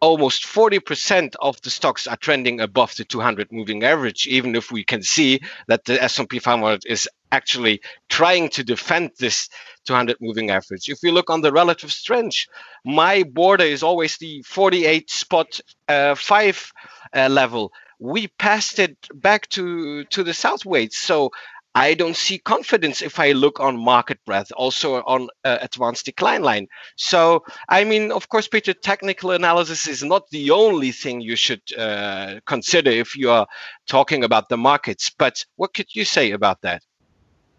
almost 0.00 0.44
40% 0.44 1.34
of 1.40 1.60
the 1.62 1.70
stocks 1.70 2.06
are 2.06 2.16
trending 2.16 2.60
above 2.60 2.94
the 2.96 3.04
200 3.04 3.50
moving 3.50 3.82
average 3.82 4.26
even 4.26 4.54
if 4.54 4.70
we 4.70 4.84
can 4.84 5.02
see 5.02 5.40
that 5.68 5.84
the 5.84 6.02
S&P 6.02 6.38
500 6.38 6.84
is 6.86 7.08
actually 7.32 7.80
trying 8.08 8.48
to 8.50 8.62
defend 8.62 9.10
this 9.18 9.48
200 9.86 10.16
moving 10.20 10.50
average. 10.50 10.88
If 10.88 10.98
we 11.02 11.10
look 11.10 11.30
on 11.30 11.40
the 11.40 11.52
relative 11.52 11.92
strength 11.92 12.46
my 12.84 13.22
border 13.22 13.64
is 13.64 13.82
always 13.82 14.18
the 14.18 14.42
48 14.42 15.10
spot 15.10 15.60
uh, 15.88 16.14
5 16.14 16.72
uh, 17.14 17.28
level. 17.30 17.72
We 17.98 18.28
passed 18.28 18.78
it 18.78 18.96
back 19.14 19.48
to 19.50 20.04
to 20.04 20.22
the 20.22 20.34
south 20.34 20.66
weights 20.66 20.98
so 20.98 21.30
I 21.76 21.92
don't 21.92 22.16
see 22.16 22.38
confidence 22.38 23.02
if 23.02 23.20
I 23.20 23.32
look 23.32 23.60
on 23.60 23.76
market 23.76 24.18
breadth, 24.24 24.50
also 24.56 25.02
on 25.02 25.28
uh, 25.44 25.58
advanced 25.60 26.06
decline 26.06 26.40
line. 26.40 26.68
So, 26.96 27.44
I 27.68 27.84
mean, 27.84 28.12
of 28.12 28.30
course, 28.30 28.48
Peter, 28.48 28.72
technical 28.72 29.32
analysis 29.32 29.86
is 29.86 30.02
not 30.02 30.22
the 30.30 30.52
only 30.52 30.90
thing 30.90 31.20
you 31.20 31.36
should 31.36 31.60
uh, 31.76 32.40
consider 32.46 32.90
if 32.90 33.14
you 33.14 33.30
are 33.30 33.46
talking 33.86 34.24
about 34.24 34.48
the 34.48 34.56
markets. 34.56 35.10
But 35.10 35.44
what 35.56 35.74
could 35.74 35.94
you 35.94 36.06
say 36.06 36.30
about 36.30 36.62
that? 36.62 36.82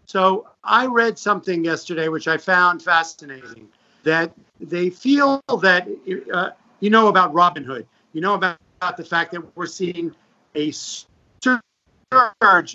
So, 0.06 0.48
I 0.64 0.86
read 0.86 1.16
something 1.16 1.64
yesterday 1.64 2.08
which 2.08 2.26
I 2.26 2.38
found 2.38 2.82
fascinating 2.82 3.68
that 4.02 4.32
they 4.58 4.90
feel 4.90 5.40
that, 5.62 5.86
uh, 6.34 6.50
you 6.80 6.90
know, 6.90 7.06
about 7.06 7.32
Robinhood, 7.32 7.86
you 8.12 8.20
know, 8.20 8.34
about, 8.34 8.58
about 8.80 8.96
the 8.96 9.04
fact 9.04 9.30
that 9.30 9.56
we're 9.56 9.66
seeing 9.66 10.12
a 10.56 10.72
surge 10.72 11.60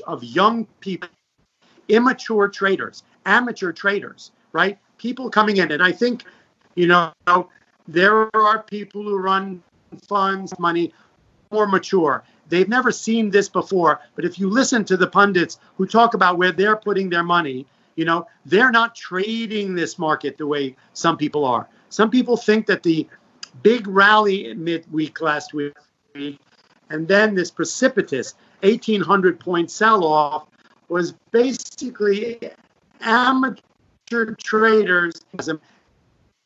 of 0.08 0.24
young 0.24 0.66
people 0.80 1.10
immature 1.90 2.48
traders, 2.48 3.04
amateur 3.25 3.72
traders, 3.72 4.32
right? 4.52 4.78
People 4.98 5.30
coming 5.30 5.58
in. 5.58 5.72
And 5.72 5.84
I 5.84 5.92
think, 5.92 6.24
you 6.75 6.88
know, 6.88 7.13
there 7.88 8.30
are 8.36 8.63
people 8.63 9.04
who 9.04 9.18
run 9.18 9.62
funds, 10.08 10.58
money 10.60 10.94
more 11.52 11.68
mature. 11.68 12.24
They've 12.50 12.68
never 12.68 12.92
seen 12.92 13.30
this 13.30 13.48
before. 13.48 14.02
But 14.16 14.25
if 14.25 14.40
you 14.40 14.50
listen 14.50 14.84
to 14.86 14.98
the 14.98 15.08
pundits 15.08 15.60
who 15.78 15.86
talk 15.86 16.13
about 16.13 16.38
where 16.38 16.52
they're 16.52 16.75
putting 16.75 17.10
their 17.10 17.24
money, 17.24 17.66
you 17.96 18.06
know, 18.06 18.28
they're 18.46 18.72
not 18.72 18.96
trading 18.96 19.75
this 19.75 20.00
market 20.00 20.38
the 20.38 20.48
way 20.48 20.75
some 20.94 21.16
people 21.16 21.46
are. 21.46 21.68
Some 21.90 22.10
people 22.10 22.38
think 22.38 22.66
that 22.66 22.82
the 22.82 23.08
big 23.62 23.88
rally 23.88 24.54
midweek 24.56 25.22
last 25.22 25.54
week 25.54 25.74
and 26.90 27.08
then 27.08 27.36
this 27.36 27.52
precipitous 27.52 28.36
1800 28.62 29.40
point 29.40 29.70
sell 29.70 30.04
off 30.04 30.48
was 30.94 31.14
basically 31.32 32.40
amateur 33.02 34.36
traders 34.38 35.14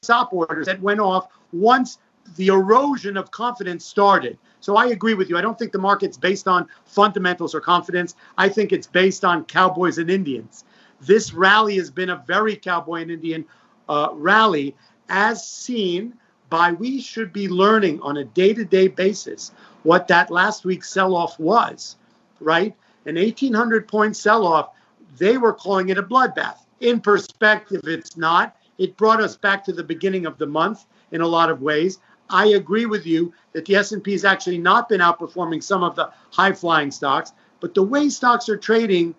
stop 0.02 0.32
orders 0.32 0.68
that 0.68 0.82
went 0.82 1.02
off 1.02 1.28
once 1.52 1.98
the 2.38 2.48
erosion 2.48 3.18
of 3.18 3.30
confidence 3.30 3.84
started. 3.84 4.38
So 4.62 4.78
I 4.78 4.86
agree 4.88 5.16
with 5.16 5.30
you. 5.30 5.38
I 5.38 5.42
don't 5.42 5.60
think 5.60 5.74
the 5.74 5.80
market's 5.80 6.16
based 6.16 6.48
on 6.48 6.66
fundamentals 6.86 7.54
or 7.54 7.60
confidence. 7.60 8.16
I 8.38 8.48
think 8.48 8.72
it's 8.72 8.88
based 8.88 9.26
on 9.26 9.44
cowboys 9.44 9.98
and 9.98 10.10
Indians. 10.10 10.64
This 11.02 11.34
rally 11.34 11.76
has 11.76 11.92
been 11.92 12.12
a 12.12 12.24
very 12.26 12.56
cowboy 12.56 13.02
and 13.02 13.12
Indian 13.12 13.44
uh, 13.90 14.10
rally, 14.14 14.78
as 15.10 15.46
seen 15.46 16.14
by 16.50 16.72
we 16.72 17.02
should 17.02 17.34
be 17.34 17.50
learning 17.50 18.00
on 18.00 18.16
a 18.16 18.24
day-to-day 18.24 18.88
basis 18.88 19.52
what 19.84 20.08
that 20.08 20.32
last 20.32 20.64
week's 20.64 20.90
sell-off 20.90 21.38
was, 21.38 21.98
right? 22.40 22.74
An 23.08 23.16
1800 23.16 23.88
point 23.88 24.16
sell-off, 24.16 24.72
they 25.18 25.38
were 25.38 25.54
calling 25.54 25.90
it 25.90 25.98
a 25.98 26.04
bloodbath. 26.04 26.58
In 26.82 27.00
perspective, 27.00 27.82
it's 27.86 28.18
not. 28.18 28.58
It 28.78 28.98
brought 28.98 29.22
us 29.22 29.36
back 29.36 29.64
to 29.66 29.74
the 29.74 29.84
beginning 29.84 30.26
of 30.26 30.38
the 30.38 30.46
month 30.46 30.86
in 31.12 31.22
a 31.22 31.28
lot 31.28 31.50
of 31.50 31.62
ways. 31.62 32.00
I 32.30 32.48
agree 32.48 32.86
with 32.86 33.06
you 33.06 33.34
that 33.54 33.66
the 33.66 33.76
S&P 33.76 34.12
has 34.12 34.26
actually 34.26 34.58
not 34.58 34.90
been 34.90 35.00
outperforming 35.00 35.64
some 35.64 35.84
of 35.84 35.96
the 35.96 36.12
high-flying 36.32 36.92
stocks, 36.92 37.32
but 37.62 37.74
the 37.74 37.82
way 37.82 38.10
stocks 38.10 38.50
are 38.50 38.58
trading, 38.58 39.16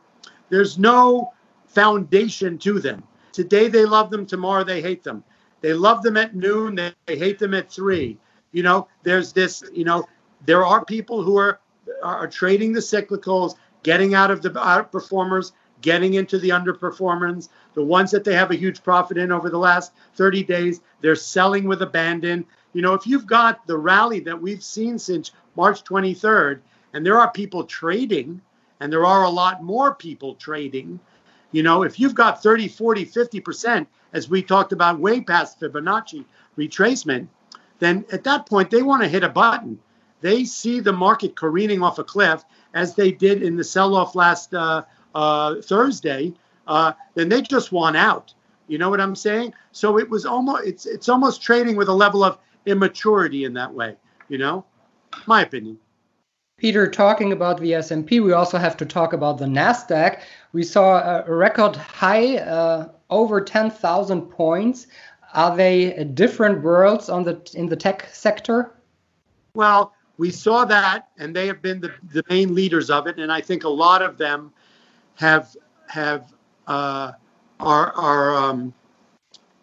there's 0.51 0.79
no 0.79 1.33
foundation 1.67 2.59
to 2.59 2.79
them. 2.79 3.03
Today 3.33 3.69
they 3.69 3.87
love 3.87 4.11
them, 4.11 4.27
tomorrow 4.27 4.65
they 4.65 4.83
hate 4.83 5.03
them. 5.03 5.25
They 5.63 5.73
love 5.73 6.03
them 6.03 6.19
at 6.19 6.37
noon, 6.37 6.75
they, 6.75 6.93
they 7.07 7.17
hate 7.19 7.39
them 7.39 7.55
at 7.55 7.73
3. 7.73 8.19
You 8.53 8.63
know, 8.63 8.89
there's 9.03 9.33
this, 9.33 9.65
you 9.73 9.85
know, 9.85 10.07
there 10.45 10.65
are 10.65 10.85
people 10.85 11.23
who 11.23 11.37
are 11.37 11.59
are 12.03 12.29
trading 12.29 12.73
the 12.73 12.81
cyclicals, 12.81 13.55
getting 13.83 14.15
out 14.15 14.31
of 14.31 14.43
the 14.43 14.51
outperformers, 14.51 15.53
getting 15.81 16.15
into 16.15 16.39
the 16.39 16.51
underperformers, 16.51 17.49
the 17.75 17.83
ones 17.83 18.11
that 18.11 18.25
they 18.25 18.35
have 18.35 18.51
a 18.51 18.57
huge 18.57 18.83
profit 18.83 19.17
in 19.17 19.31
over 19.31 19.49
the 19.51 19.59
last 19.59 19.93
30 20.15 20.43
days, 20.45 20.81
they're 21.01 21.15
selling 21.15 21.65
with 21.65 21.83
abandon. 21.83 22.45
You 22.73 22.83
know, 22.83 22.95
if 22.95 23.07
you've 23.07 23.27
got 23.27 23.67
the 23.67 23.79
rally 23.79 24.21
that 24.21 24.41
we've 24.41 24.63
seen 24.63 24.99
since 24.99 25.33
March 25.57 25.85
23rd, 25.85 26.61
and 26.93 27.05
there 27.05 27.19
are 27.19 27.31
people 27.31 27.65
trading, 27.65 28.41
and 28.81 28.93
there 28.93 29.07
are 29.07 29.25
a 29.25 29.31
lot 29.31 29.63
more 29.63 29.95
people 29.95 30.35
trading, 30.35 30.99
you 31.53 31.63
know, 31.63 31.83
if 31.83 31.99
you've 31.99 32.15
got 32.15 32.43
30, 32.43 32.69
40, 32.69 33.07
50%, 33.07 33.87
as 34.13 34.29
we 34.29 34.43
talked 34.43 34.73
about 34.73 34.99
way 34.99 35.21
past 35.21 35.61
Fibonacci 35.61 36.25
retracement, 36.57 37.29
then 37.79 38.05
at 38.13 38.25
that 38.25 38.47
point 38.47 38.71
they 38.71 38.83
want 38.83 39.03
to 39.03 39.09
hit 39.09 39.23
a 39.23 39.29
button. 39.29 39.79
They 40.21 40.45
see 40.45 40.81
the 40.81 40.93
market 40.93 41.37
careening 41.37 41.83
off 41.83 41.99
a 41.99 42.05
cliff 42.05 42.45
as 42.75 42.95
they 42.95 43.13
did 43.13 43.43
in 43.43 43.57
the 43.57 43.65
sell 43.65 43.95
off 43.95 44.15
last 44.15 44.55
uh, 44.55 44.85
uh, 45.15 45.57
Thursday. 45.63 46.35
Uh, 46.67 46.93
then 47.15 47.29
they 47.29 47.43
just 47.43 47.73
want 47.73 47.97
out. 47.97 48.35
You 48.67 48.79
know 48.79 48.91
what 48.91 49.01
I'm 49.01 49.17
saying? 49.17 49.55
So 49.73 49.99
it 49.99 50.09
was 50.09 50.27
almost 50.27 50.67
it's 50.67 50.87
it's 50.87 51.09
almost 51.09 51.43
trading 51.43 51.77
with 51.77 51.89
a 51.89 51.95
level 51.95 52.23
of 52.23 52.39
immaturity 52.67 53.45
in 53.45 53.55
that 53.55 53.73
way. 53.73 53.97
You 54.29 54.39
know, 54.39 54.65
my 55.27 55.43
opinion. 55.43 55.79
Peter, 56.59 56.91
talking 56.91 57.31
about 57.31 57.61
the 57.61 57.73
S&P, 57.75 58.19
we 58.19 58.33
also 58.33 58.59
have 58.59 58.77
to 58.77 58.85
talk 58.85 59.13
about 59.13 59.39
the 59.39 59.45
Nasdaq. 59.45 60.21
We 60.53 60.65
saw 60.65 61.23
a 61.25 61.33
record 61.33 61.77
high, 61.77 62.39
uh, 62.39 62.89
over 63.11 63.41
10,000 63.41 64.23
points. 64.23 64.89
Are 65.35 65.57
they 65.57 66.03
different 66.15 66.63
worlds 66.63 67.09
on 67.09 67.23
the 67.23 67.41
in 67.55 67.69
the 67.69 67.77
tech 67.77 68.09
sector? 68.13 68.75
Well, 69.55 69.93
we 70.19 70.31
saw 70.31 70.65
that, 70.67 71.09
and 71.19 71.35
they 71.35 71.47
have 71.47 71.63
been 71.63 71.81
the, 71.81 71.93
the 72.13 72.23
main 72.29 72.55
leaders 72.55 72.91
of 72.91 73.07
it. 73.07 73.19
And 73.19 73.33
I 73.33 73.41
think 73.41 73.65
a 73.65 73.69
lot 73.69 74.03
of 74.03 74.19
them 74.19 74.53
have 75.15 75.57
have 75.89 76.33
uh, 76.67 77.13
are 77.61 77.93
are 77.93 78.37
um, 78.37 78.75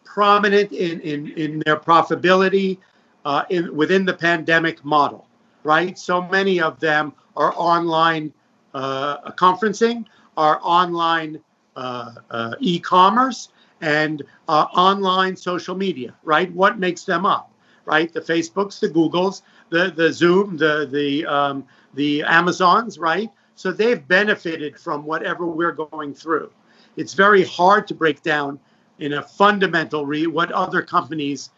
prominent 0.03 0.71
in, 0.71 0.99
in 1.01 1.31
in 1.33 1.63
their 1.65 1.77
profitability 1.77 2.79
uh, 3.25 3.43
in 3.49 3.75
within 3.75 4.05
the 4.05 4.13
pandemic 4.13 4.83
model, 4.83 5.27
right? 5.63 5.97
So 5.99 6.21
many 6.21 6.61
of 6.61 6.79
them 6.79 7.13
are 7.35 7.53
online 7.55 8.33
uh, 8.73 9.31
conferencing, 9.31 10.05
are 10.37 10.59
online 10.63 11.39
uh, 11.75 12.15
uh, 12.31 12.55
e-commerce, 12.59 13.49
and 13.81 14.23
uh, 14.47 14.67
online 14.73 15.35
social 15.35 15.75
media, 15.75 16.13
right? 16.23 16.51
What 16.53 16.79
makes 16.79 17.03
them 17.03 17.25
up, 17.25 17.51
right? 17.85 18.11
The 18.11 18.21
Facebooks, 18.21 18.79
the 18.79 18.89
Googles, 18.89 19.41
the 19.69 19.91
the 19.95 20.11
Zoom, 20.11 20.57
the 20.57 20.87
the 20.91 21.25
um, 21.25 21.65
the 21.93 22.23
Amazons, 22.23 22.97
right? 22.99 23.29
So 23.55 23.71
they've 23.71 24.05
benefited 24.07 24.77
from 24.77 25.05
whatever 25.05 25.45
we're 25.45 25.71
going 25.71 26.13
through. 26.13 26.51
It's 26.97 27.13
very 27.13 27.43
hard 27.43 27.87
to 27.87 27.93
break 27.93 28.21
down 28.21 28.59
in 28.99 29.13
a 29.13 29.23
fundamental 29.23 30.05
re 30.05 30.27
what 30.27 30.51
other 30.51 30.81
companies 30.81 31.49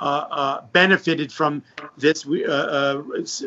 uh, 0.00 0.26
uh, 0.30 0.60
benefited 0.72 1.32
from 1.32 1.62
this 1.98 2.26
uh, 2.26 2.50
uh 2.50 3.02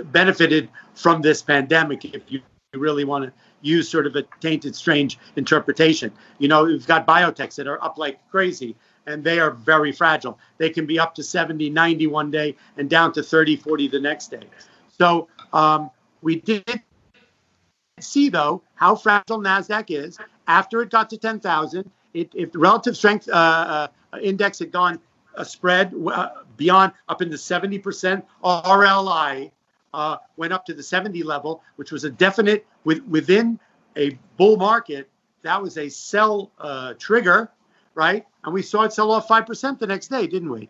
benefited 0.06 0.70
from 0.94 1.22
this 1.22 1.42
pandemic. 1.42 2.06
If 2.06 2.24
you 2.28 2.42
really 2.74 3.06
want 3.06 3.26
to 3.26 3.34
use 3.62 3.90
sort 3.90 4.06
of 4.06 4.16
a 4.16 4.24
tainted, 4.40 4.76
strange 4.76 5.18
interpretation, 5.36 6.12
you 6.38 6.48
know, 6.48 6.66
we've 6.66 6.86
got 6.86 7.08
biotechs 7.08 7.56
that 7.56 7.68
are 7.68 7.84
up 7.84 7.98
like 7.98 8.20
crazy 8.30 8.76
and 9.08 9.24
they 9.24 9.40
are 9.40 9.52
very 9.52 9.92
fragile. 9.92 10.40
They 10.58 10.70
can 10.70 10.86
be 10.86 11.00
up 11.00 11.16
to 11.16 11.24
70, 11.24 11.70
90 11.70 12.08
one 12.08 12.32
day 12.32 12.56
and 12.78 12.90
down 12.90 13.14
to 13.14 13.24
30, 13.24 13.58
40 13.58 13.88
the 13.88 14.00
next 14.00 14.32
day. 14.32 14.44
So 14.98 15.28
um, 15.52 15.90
we 16.22 16.38
did 16.38 16.82
see, 18.00 18.30
though, 18.30 18.64
how 18.76 18.96
fragile 18.96 19.40
NASDAQ 19.40 19.86
is. 19.90 20.18
After 20.48 20.82
it 20.82 20.90
got 20.90 21.10
to 21.12 21.18
10,000, 21.18 21.90
if 22.14 22.52
the 22.52 22.60
relative 22.60 22.96
strength 22.96 23.28
uh, 23.30 23.88
uh, 24.14 24.18
index 24.22 24.60
had 24.60 24.72
gone 24.72 25.00
a 25.36 25.46
spread 25.46 25.94
uh, 26.08 26.30
beyond 26.58 26.94
up 27.10 27.22
into 27.22 27.38
70%, 27.38 28.24
RLI 28.44 29.52
uh, 29.94 30.18
went 30.38 30.54
up 30.54 30.66
to 30.66 30.74
the 30.74 30.84
70 30.84 31.24
level, 31.24 31.64
which 31.78 31.92
was 31.92 32.04
a 32.04 32.10
definite 32.10 32.66
with, 32.84 33.04
within 33.06 33.60
a 33.98 34.18
bull 34.38 34.58
market. 34.58 35.10
That 35.44 35.62
was 35.62 35.78
a 35.78 35.90
sell 35.90 36.52
uh, 36.60 36.94
trigger 36.98 37.52
right? 37.96 38.26
And 38.44 38.54
we 38.54 38.62
saw 38.62 38.84
it 38.84 38.94
sell 38.94 39.12
off 39.12 39.28
5% 39.28 39.80
the 39.80 39.88
next 39.88 40.08
day, 40.08 40.28
didn't 40.28 40.50
we? 40.50 40.70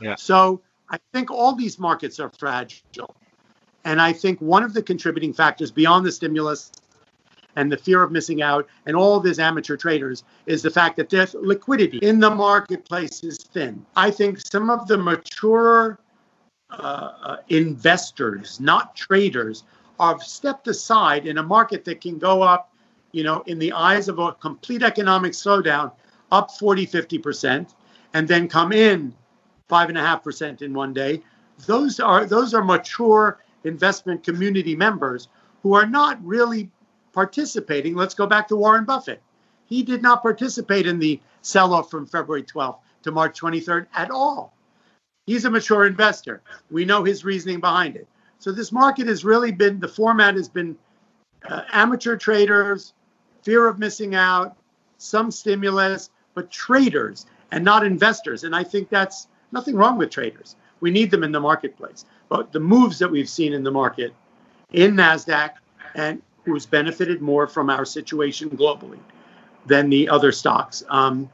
Yeah. 0.00 0.16
So 0.16 0.62
I 0.88 0.98
think 1.12 1.30
all 1.30 1.54
these 1.54 1.78
markets 1.78 2.20
are 2.20 2.30
fragile. 2.38 3.14
And 3.84 4.00
I 4.00 4.12
think 4.12 4.40
one 4.40 4.62
of 4.62 4.74
the 4.74 4.82
contributing 4.82 5.32
factors 5.32 5.70
beyond 5.70 6.06
the 6.06 6.12
stimulus 6.12 6.70
and 7.56 7.70
the 7.70 7.76
fear 7.76 8.02
of 8.02 8.10
missing 8.10 8.42
out 8.42 8.66
and 8.86 8.96
all 8.96 9.20
these 9.20 9.38
amateur 9.38 9.76
traders 9.76 10.24
is 10.46 10.62
the 10.62 10.70
fact 10.70 10.96
that 10.96 11.10
their 11.10 11.26
liquidity 11.34 11.98
in 11.98 12.20
the 12.20 12.30
marketplace 12.30 13.22
is 13.24 13.38
thin. 13.38 13.84
I 13.96 14.10
think 14.10 14.40
some 14.40 14.70
of 14.70 14.86
the 14.86 14.96
mature 14.96 15.98
uh, 16.70 17.12
uh, 17.22 17.36
investors, 17.48 18.58
not 18.60 18.96
traders, 18.96 19.64
are 20.00 20.18
stepped 20.20 20.68
aside 20.68 21.26
in 21.26 21.38
a 21.38 21.42
market 21.42 21.84
that 21.84 22.00
can 22.00 22.18
go 22.18 22.42
up, 22.42 22.72
you 23.12 23.22
know, 23.22 23.42
in 23.46 23.58
the 23.58 23.72
eyes 23.72 24.08
of 24.08 24.18
a 24.18 24.32
complete 24.32 24.82
economic 24.82 25.32
slowdown 25.32 25.92
up 26.32 26.50
40, 26.50 26.86
50%, 26.86 27.74
and 28.14 28.26
then 28.26 28.48
come 28.48 28.72
in 28.72 29.14
5.5% 29.70 30.62
in 30.62 30.74
one 30.74 30.92
day. 30.92 31.22
Those 31.66 32.00
are, 32.00 32.24
those 32.24 32.54
are 32.54 32.64
mature 32.64 33.38
investment 33.64 34.24
community 34.24 34.74
members 34.74 35.28
who 35.62 35.74
are 35.74 35.86
not 35.86 36.18
really 36.24 36.70
participating. 37.12 37.94
Let's 37.94 38.14
go 38.14 38.26
back 38.26 38.48
to 38.48 38.56
Warren 38.56 38.84
Buffett. 38.84 39.22
He 39.66 39.82
did 39.82 40.02
not 40.02 40.22
participate 40.22 40.86
in 40.86 40.98
the 40.98 41.20
sell 41.42 41.72
off 41.72 41.90
from 41.90 42.06
February 42.06 42.42
12th 42.42 42.78
to 43.04 43.12
March 43.12 43.38
23rd 43.40 43.86
at 43.94 44.10
all. 44.10 44.54
He's 45.26 45.44
a 45.44 45.50
mature 45.50 45.86
investor. 45.86 46.42
We 46.70 46.84
know 46.84 47.04
his 47.04 47.24
reasoning 47.24 47.60
behind 47.60 47.96
it. 47.96 48.08
So 48.38 48.50
this 48.50 48.72
market 48.72 49.06
has 49.06 49.24
really 49.24 49.52
been 49.52 49.78
the 49.78 49.86
format 49.86 50.34
has 50.34 50.48
been 50.48 50.76
uh, 51.48 51.62
amateur 51.72 52.16
traders, 52.16 52.92
fear 53.42 53.68
of 53.68 53.78
missing 53.78 54.14
out, 54.14 54.56
some 54.98 55.30
stimulus, 55.30 56.10
but 56.34 56.50
traders 56.50 57.26
and 57.50 57.64
not 57.64 57.84
investors. 57.84 58.44
And 58.44 58.54
I 58.54 58.64
think 58.64 58.88
that's 58.88 59.28
nothing 59.52 59.76
wrong 59.76 59.98
with 59.98 60.10
traders. 60.10 60.56
We 60.80 60.90
need 60.90 61.10
them 61.10 61.22
in 61.22 61.32
the 61.32 61.40
marketplace. 61.40 62.04
But 62.28 62.52
the 62.52 62.60
moves 62.60 62.98
that 62.98 63.10
we've 63.10 63.28
seen 63.28 63.52
in 63.52 63.62
the 63.62 63.70
market 63.70 64.14
in 64.72 64.94
NASDAQ 64.94 65.52
and 65.94 66.22
who's 66.44 66.66
benefited 66.66 67.20
more 67.20 67.46
from 67.46 67.70
our 67.70 67.84
situation 67.84 68.50
globally 68.50 68.98
than 69.66 69.90
the 69.90 70.08
other 70.08 70.32
stocks. 70.32 70.82
Um, 70.88 71.30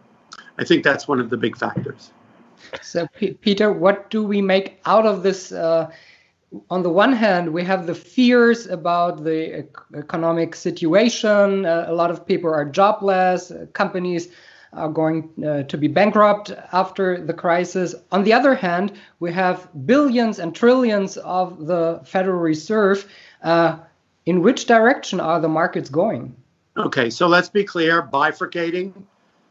I 0.59 0.65
think 0.65 0.85
that's 0.85 1.09
one 1.09 1.21
of 1.21 1.31
the 1.31 1.37
big 1.37 1.57
factors. 1.57 2.11
So, 2.83 3.07
P- 3.17 3.35
Peter, 3.35 3.73
what 3.73 4.11
do 4.11 4.25
we 4.25 4.43
make 4.43 4.81
out 4.85 5.07
of 5.07 5.23
this? 5.23 5.53
Uh, 5.53 5.91
on 6.71 6.83
the 6.83 6.91
one 6.91 7.13
hand, 7.13 7.53
we 7.53 7.63
have 7.65 7.87
the 7.87 7.95
fears 7.95 8.67
about 8.67 9.23
the 9.23 9.67
economic 9.95 10.55
situation. 10.55 11.65
Uh, 11.65 11.85
a 11.89 11.93
lot 11.93 12.11
of 12.11 12.27
people 12.27 12.51
are 12.51 12.65
jobless. 12.65 13.51
Uh, 13.51 13.67
companies 13.73 14.29
are 14.73 14.89
going 14.89 15.31
uh, 15.45 15.63
to 15.65 15.79
be 15.79 15.89
bankrupt 15.89 16.53
after 16.73 17.25
the 17.25 17.33
crisis. 17.33 17.95
On 18.13 18.25
the 18.25 18.33
other 18.33 18.55
hand, 18.55 18.93
we 19.21 19.33
have 19.33 19.69
billions 19.87 20.39
and 20.39 20.55
trillions 20.55 21.17
of 21.19 21.67
the 21.67 22.01
Federal 22.05 22.39
Reserve. 22.39 23.11
Uh, 23.43 23.79
in 24.27 24.43
which 24.43 24.67
direction 24.67 25.21
are 25.21 25.41
the 25.41 25.49
markets 25.49 25.89
going? 25.89 26.37
Okay, 26.77 27.09
so 27.09 27.27
let's 27.27 27.49
be 27.49 27.65
clear 27.65 28.03
bifurcating. 28.03 28.93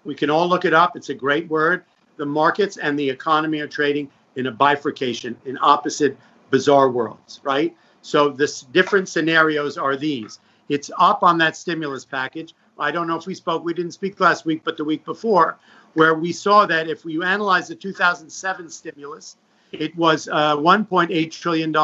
We 0.06 0.14
can 0.14 0.30
all 0.30 0.48
look 0.48 0.66
it 0.66 0.74
up, 0.74 0.96
it's 0.96 1.10
a 1.10 1.16
great 1.16 1.50
word. 1.50 1.84
The 2.18 2.26
markets 2.26 2.78
and 2.78 2.98
the 2.98 3.10
economy 3.10 3.60
are 3.60 3.68
trading 3.68 4.10
in 4.36 4.46
a 4.46 4.52
bifurcation, 4.52 5.36
in 5.46 5.58
opposite 5.62 6.16
bizarre 6.52 6.90
worlds, 6.90 7.40
right? 7.44 7.76
So, 8.04 8.30
the 8.30 8.48
different 8.72 9.10
scenarios 9.10 9.78
are 9.78 9.98
these 9.98 10.40
it's 10.70 10.92
up 11.00 11.24
on 11.24 11.38
that 11.40 11.56
stimulus 11.56 12.06
package 12.06 12.54
I 12.80 12.92
don't 12.92 13.08
know 13.08 13.18
if 13.18 13.26
we 13.26 13.34
spoke, 13.34 13.64
we 13.64 13.74
didn't 13.74 13.92
speak 13.92 14.20
last 14.20 14.46
week, 14.46 14.62
but 14.64 14.78
the 14.78 14.84
week 14.84 15.06
before, 15.06 15.58
where 15.94 16.14
we 16.14 16.32
saw 16.32 16.66
that 16.66 16.88
if 16.88 17.04
you 17.06 17.24
analyze 17.24 17.68
the 17.68 17.76
2007 17.76 18.70
stimulus, 18.70 19.38
it 19.72 19.96
was 19.96 20.28
uh, 20.28 20.56
$1.8 20.56 21.32
trillion 21.32 21.76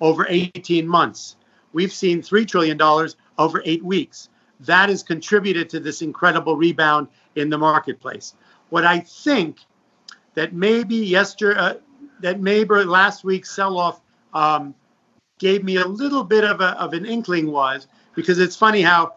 over 0.00 0.26
18 0.28 0.86
months. 0.86 1.36
We've 1.72 1.92
seen 1.92 2.22
$3 2.22 2.46
trillion 2.46 2.80
over 3.38 3.62
eight 3.64 3.84
weeks. 3.84 4.28
That 4.60 4.88
has 4.88 5.02
contributed 5.02 5.68
to 5.70 5.80
this 5.80 6.02
incredible 6.02 6.56
rebound 6.56 7.08
in 7.34 7.50
the 7.50 7.58
marketplace. 7.58 8.34
What 8.70 8.84
I 8.84 9.00
think 9.00 9.58
that 10.34 10.52
maybe 10.52 10.96
yesterday, 10.96 11.58
uh, 11.58 11.74
that 12.20 12.40
maybe 12.40 12.74
last 12.84 13.24
week's 13.24 13.54
sell-off 13.54 14.00
um, 14.32 14.74
gave 15.38 15.62
me 15.64 15.76
a 15.76 15.86
little 15.86 16.24
bit 16.24 16.44
of, 16.44 16.60
a, 16.60 16.80
of 16.80 16.94
an 16.94 17.04
inkling 17.04 17.50
was 17.50 17.86
because 18.14 18.38
it's 18.38 18.56
funny 18.56 18.80
how 18.80 19.14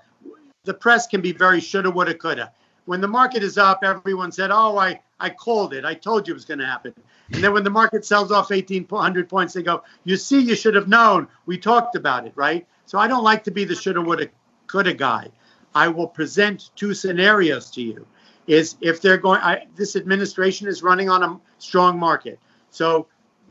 the 0.64 0.74
press 0.74 1.08
can 1.08 1.22
be 1.22 1.32
very 1.32 1.60
shoulda, 1.60 1.90
woulda, 1.90 2.14
coulda. 2.14 2.52
When 2.86 3.02
the 3.02 3.08
market 3.08 3.44
is 3.44 3.58
up, 3.58 3.84
everyone 3.84 4.32
said, 4.32 4.52
"Oh, 4.52 4.78
I 4.78 5.02
I 5.20 5.30
called 5.30 5.74
it. 5.74 5.86
I 5.86 5.94
told 5.94 6.28
you 6.28 6.34
it 6.34 6.36
was 6.36 6.46
going 6.46 6.60
to 6.60 6.66
happen." 6.66 6.94
And 7.32 7.44
then 7.44 7.54
when 7.54 7.64
the 7.64 7.70
market 7.70 8.04
sells 8.06 8.32
off 8.32 8.50
1,800 8.50 9.30
points, 9.30 9.54
they 9.54 9.64
go, 9.64 9.84
"You 10.04 10.18
see, 10.18 10.40
you 10.40 10.56
should 10.56 10.76
have 10.76 10.88
known. 10.88 11.28
We 11.46 11.58
talked 11.58 11.96
about 11.96 12.26
it, 12.26 12.34
right?" 12.36 12.68
So 12.86 12.98
I 12.98 13.08
don't 13.08 13.24
like 13.24 13.44
to 13.46 13.52
be 13.52 13.64
the 13.64 13.76
shoulda, 13.76 14.02
woulda, 14.02 14.30
coulda 14.68 14.94
guy. 14.94 15.30
I 15.76 15.88
will 15.88 16.08
present 16.08 16.72
two 16.76 16.94
scenarios 16.94 17.70
to 17.72 17.82
you. 17.82 18.08
Is 18.48 18.76
if 18.82 19.00
they're 19.02 19.18
going, 19.18 19.40
I, 19.42 19.68
this 19.76 19.96
administration 19.96 20.68
is 20.68 20.82
running 20.82 21.10
on 21.10 21.22
a 21.22 21.40
strong 21.60 22.00
market. 22.00 22.40
So 22.72 23.08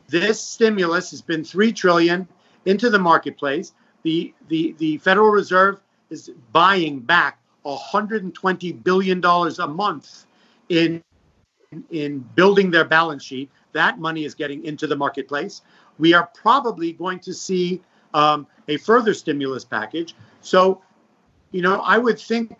this 0.07 0.41
stimulus 0.41 1.11
has 1.11 1.21
been 1.21 1.43
three 1.43 1.71
trillion 1.71 2.27
into 2.65 2.89
the 2.89 2.99
marketplace. 2.99 3.73
The 4.03 4.33
the 4.49 4.75
the 4.77 4.97
Federal 4.97 5.29
Reserve 5.29 5.79
is 6.09 6.31
buying 6.51 6.99
back 6.99 7.39
120 7.63 8.71
billion 8.71 9.21
dollars 9.21 9.59
a 9.59 9.67
month 9.67 10.25
in 10.69 11.03
in 11.91 12.19
building 12.35 12.71
their 12.71 12.85
balance 12.85 13.23
sheet. 13.23 13.49
That 13.73 13.99
money 13.99 14.25
is 14.25 14.33
getting 14.33 14.65
into 14.65 14.87
the 14.87 14.95
marketplace. 14.95 15.61
We 15.99 16.13
are 16.13 16.27
probably 16.33 16.93
going 16.93 17.19
to 17.19 17.33
see 17.33 17.81
um, 18.13 18.47
a 18.67 18.77
further 18.77 19.13
stimulus 19.13 19.63
package. 19.63 20.15
So, 20.41 20.81
you 21.51 21.61
know, 21.61 21.81
I 21.81 21.97
would 21.97 22.19
think. 22.19 22.55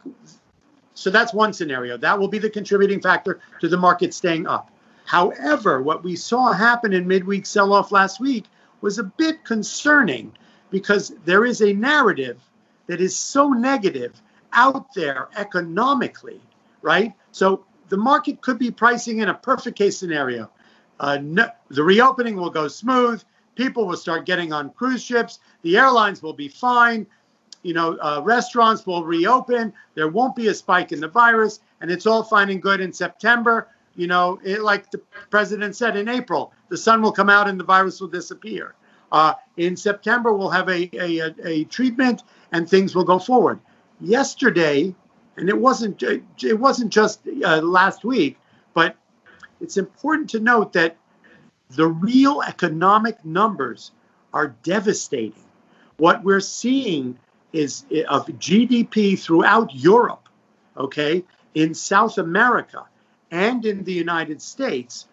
So 0.93 1.09
that's 1.09 1.33
one 1.33 1.53
scenario. 1.53 1.97
That 1.97 2.19
will 2.19 2.27
be 2.27 2.39
the 2.39 2.49
contributing 2.49 2.99
factor 3.01 3.39
to 3.61 3.69
the 3.69 3.77
market 3.77 4.13
staying 4.13 4.47
up. 4.47 4.69
However, 5.05 5.81
what 5.81 6.03
we 6.03 6.15
saw 6.15 6.51
happen 6.51 6.93
in 6.93 7.07
midweek 7.07 7.45
sell 7.45 7.73
off 7.73 7.91
last 7.91 8.19
week 8.19 8.45
was 8.81 8.99
a 8.99 9.03
bit 9.03 9.43
concerning 9.43 10.33
because 10.69 11.13
there 11.25 11.45
is 11.45 11.61
a 11.61 11.73
narrative 11.73 12.39
that 12.89 12.99
is 12.99 13.15
so 13.15 13.49
negative 13.49 14.19
out 14.51 14.91
there 14.95 15.29
economically, 15.37 16.41
right? 16.81 17.13
So 17.31 17.63
the 17.89 17.97
market 17.97 18.41
could 18.41 18.57
be 18.57 18.71
pricing 18.71 19.19
in 19.19 19.29
a 19.29 19.33
perfect 19.33 19.77
case 19.77 19.95
scenario. 19.95 20.49
Uh, 20.99 21.19
no, 21.21 21.47
the 21.69 21.83
reopening 21.83 22.35
will 22.35 22.49
go 22.49 22.67
smooth. 22.67 23.23
People 23.53 23.85
will 23.85 23.95
start 23.95 24.25
getting 24.25 24.51
on 24.51 24.71
cruise 24.71 25.03
ships. 25.03 25.39
The 25.61 25.77
airlines 25.77 26.23
will 26.23 26.33
be 26.33 26.47
fine. 26.47 27.05
You 27.61 27.75
know, 27.75 27.95
uh, 28.01 28.21
restaurants 28.23 28.87
will 28.87 29.05
reopen. 29.05 29.71
There 29.93 30.07
won't 30.07 30.35
be 30.35 30.47
a 30.47 30.53
spike 30.53 30.91
in 30.91 30.99
the 30.99 31.07
virus, 31.07 31.59
and 31.81 31.91
it's 31.91 32.07
all 32.07 32.23
fine 32.23 32.49
and 32.49 32.59
good 32.61 32.81
in 32.81 32.91
September 32.91 33.67
you 33.99 34.07
know, 34.07 34.39
it, 34.45 34.61
like 34.61 34.89
the 34.91 34.99
president 35.29 35.75
said 35.75 35.97
in 35.97 36.07
April, 36.07 36.53
the 36.69 36.77
sun 36.77 37.01
will 37.01 37.11
come 37.11 37.29
out 37.29 37.49
and 37.49 37.59
the 37.59 37.65
virus 37.65 37.99
will 37.99 38.07
disappear. 38.07 38.75
Uh, 39.11 39.33
in 39.57 39.75
September, 39.75 40.33
we'll 40.33 40.49
have 40.49 40.69
a, 40.69 40.89
a, 40.93 41.33
a, 41.43 41.63
treatment 41.65 42.23
and 42.51 42.69
things 42.69 42.95
will 42.95 43.03
go 43.03 43.17
forward. 43.17 43.59
Yesterday, 43.99 44.93
and 45.35 45.49
it 45.49 45.57
wasn't 45.57 46.01
it 46.03 46.59
wasn't 46.59 46.91
just 46.91 47.21
uh, 47.43 47.57
last 47.61 48.03
week, 48.03 48.37
but 48.73 48.95
it's 49.59 49.77
important 49.77 50.29
to 50.31 50.39
note 50.39 50.73
that 50.73 50.97
the 51.69 51.87
real 51.87 52.41
economic 52.47 53.23
numbers 53.25 53.91
are 54.33 54.55
devastating. 54.63 55.43
What 55.97 56.23
we're 56.23 56.39
seeing 56.39 57.17
is 57.51 57.85
uh, 57.91 58.03
of 58.03 58.27
GDP 58.27 59.19
throughout 59.19 59.73
Europe, 59.73 60.29
okay, 60.77 61.23
in 61.53 61.73
South 61.73 62.17
America, 62.17 62.85
and 63.31 63.65
in 63.65 63.83
the 63.83 63.93
United 63.93 64.41
States, 64.41 65.07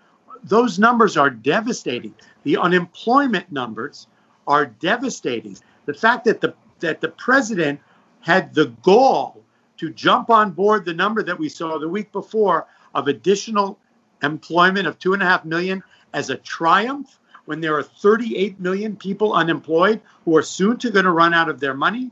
those 0.47 0.79
numbers 0.79 1.17
are 1.17 1.31
devastating. 1.31 2.15
The 2.45 2.57
unemployment 2.57 3.51
numbers 3.51 4.07
are 4.47 4.67
devastating. 4.67 5.59
The 5.87 5.95
fact 5.95 6.25
that 6.25 6.41
the 6.41 6.55
that 6.81 7.01
the 7.01 7.09
president 7.09 7.81
had 8.21 8.55
the 8.55 8.67
gall 8.83 9.43
to 9.79 9.91
jump 9.91 10.31
on 10.31 10.53
board 10.53 10.85
the 10.85 10.95
number 10.95 11.23
that 11.23 11.39
we 11.39 11.49
saw 11.49 11.79
the 11.79 11.89
week 11.89 12.13
before 12.13 12.67
of 12.95 13.09
additional 13.09 13.79
employment 14.23 14.87
of 14.87 14.99
two 14.99 15.15
and 15.15 15.23
a 15.23 15.27
half 15.27 15.45
million 15.45 15.83
as 16.13 16.31
a 16.31 16.37
triumph 16.37 17.19
when 17.47 17.61
there 17.61 17.77
are 17.77 17.83
38 17.83 18.59
million 18.61 18.97
people 18.97 19.33
unemployed 19.33 20.01
who 20.25 20.37
are 20.37 20.43
soon 20.43 20.77
to 20.79 20.91
going 20.91 21.05
to 21.05 21.13
run 21.13 21.33
out 21.33 21.49
of 21.49 21.61
their 21.61 21.75
money. 21.75 22.11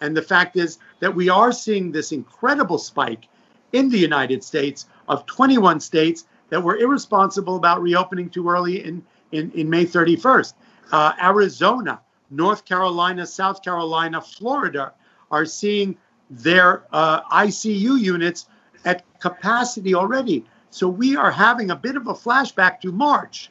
And 0.00 0.16
the 0.16 0.22
fact 0.22 0.56
is 0.56 0.78
that 1.00 1.14
we 1.14 1.28
are 1.28 1.52
seeing 1.52 1.92
this 1.92 2.12
incredible 2.12 2.78
spike 2.78 3.28
in 3.72 3.88
the 3.88 3.98
United 3.98 4.42
States 4.42 4.86
of 5.08 5.26
21 5.26 5.80
states 5.80 6.24
that 6.52 6.62
were 6.62 6.76
irresponsible 6.76 7.56
about 7.56 7.80
reopening 7.80 8.28
too 8.28 8.46
early 8.46 8.84
in, 8.84 9.02
in, 9.32 9.50
in 9.52 9.70
May 9.70 9.86
31st. 9.86 10.52
Uh, 10.92 11.14
Arizona, 11.18 11.98
North 12.30 12.66
Carolina, 12.66 13.24
South 13.24 13.62
Carolina, 13.62 14.20
Florida 14.20 14.92
are 15.30 15.46
seeing 15.46 15.96
their 16.28 16.82
uh, 16.92 17.22
ICU 17.22 17.98
units 17.98 18.48
at 18.84 19.02
capacity 19.18 19.94
already. 19.94 20.44
So 20.68 20.88
we 20.88 21.16
are 21.16 21.30
having 21.30 21.70
a 21.70 21.76
bit 21.76 21.96
of 21.96 22.06
a 22.06 22.12
flashback 22.12 22.82
to 22.82 22.92
March 22.92 23.50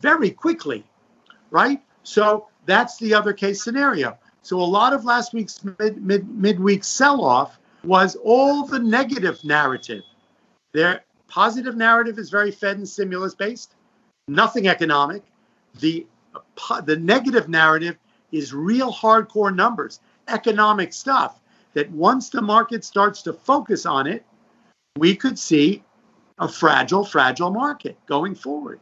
very 0.00 0.32
quickly, 0.32 0.84
right? 1.52 1.80
So 2.02 2.48
that's 2.66 2.98
the 2.98 3.14
other 3.14 3.32
case 3.32 3.62
scenario. 3.62 4.18
So 4.42 4.60
a 4.60 4.62
lot 4.62 4.92
of 4.92 5.04
last 5.04 5.32
week's 5.32 5.60
mid, 5.78 6.02
mid 6.02 6.28
midweek 6.28 6.82
sell-off 6.82 7.60
was 7.84 8.16
all 8.16 8.66
the 8.66 8.80
negative 8.80 9.44
narrative. 9.44 10.02
Their 10.72 11.04
positive 11.30 11.76
narrative 11.76 12.18
is 12.18 12.28
very 12.28 12.50
Fed 12.50 12.76
and 12.76 12.88
stimulus 12.88 13.34
based, 13.34 13.74
nothing 14.28 14.68
economic. 14.68 15.22
The 15.78 16.06
the 16.84 16.96
negative 16.96 17.48
narrative 17.48 17.96
is 18.32 18.52
real 18.52 18.92
hardcore 18.92 19.54
numbers, 19.54 20.00
economic 20.28 20.92
stuff. 20.92 21.40
That 21.74 21.90
once 21.92 22.30
the 22.30 22.42
market 22.42 22.84
starts 22.84 23.22
to 23.22 23.32
focus 23.32 23.86
on 23.86 24.08
it, 24.08 24.24
we 24.98 25.14
could 25.14 25.38
see 25.38 25.84
a 26.38 26.48
fragile, 26.48 27.04
fragile 27.04 27.50
market 27.50 27.96
going 28.06 28.34
forward. 28.34 28.80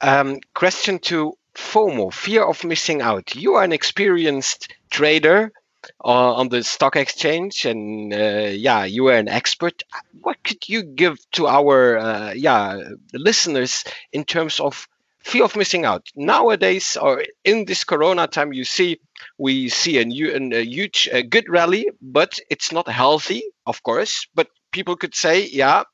Um, 0.00 0.38
question 0.54 0.98
to 1.00 1.34
FOMO, 1.54 2.12
fear 2.12 2.44
of 2.44 2.64
missing 2.64 3.02
out. 3.02 3.34
You 3.36 3.54
are 3.54 3.64
an 3.64 3.72
experienced 3.72 4.72
trader 4.90 5.52
on 6.00 6.48
the 6.48 6.62
stock 6.62 6.96
exchange, 6.96 7.64
and 7.64 8.12
uh, 8.12 8.50
yeah, 8.52 8.84
you 8.84 9.04
were 9.04 9.14
an 9.16 9.28
expert. 9.28 9.82
What 10.20 10.42
could 10.44 10.68
you 10.68 10.82
give 10.82 11.18
to 11.32 11.46
our 11.46 11.98
uh, 11.98 12.32
yeah 12.34 12.78
listeners 13.12 13.84
in 14.12 14.24
terms 14.24 14.60
of 14.60 14.86
fear 15.20 15.44
of 15.44 15.56
missing 15.56 15.84
out? 15.84 16.06
Nowadays 16.16 16.96
or 16.96 17.24
in 17.44 17.64
this 17.66 17.84
corona 17.84 18.26
time 18.26 18.52
you 18.52 18.64
see 18.64 18.98
we 19.38 19.68
see 19.68 19.98
a, 19.98 20.04
new, 20.04 20.32
a 20.52 20.62
huge 20.64 21.08
a 21.12 21.22
good 21.22 21.48
rally 21.48 21.88
but 22.00 22.38
it's 22.50 22.72
not 22.72 22.88
healthy 22.88 23.42
of 23.66 23.82
course. 23.82 24.26
But 24.34 24.48
people 24.72 24.96
could 24.96 25.14
say 25.14 25.46
yeah 25.46 25.84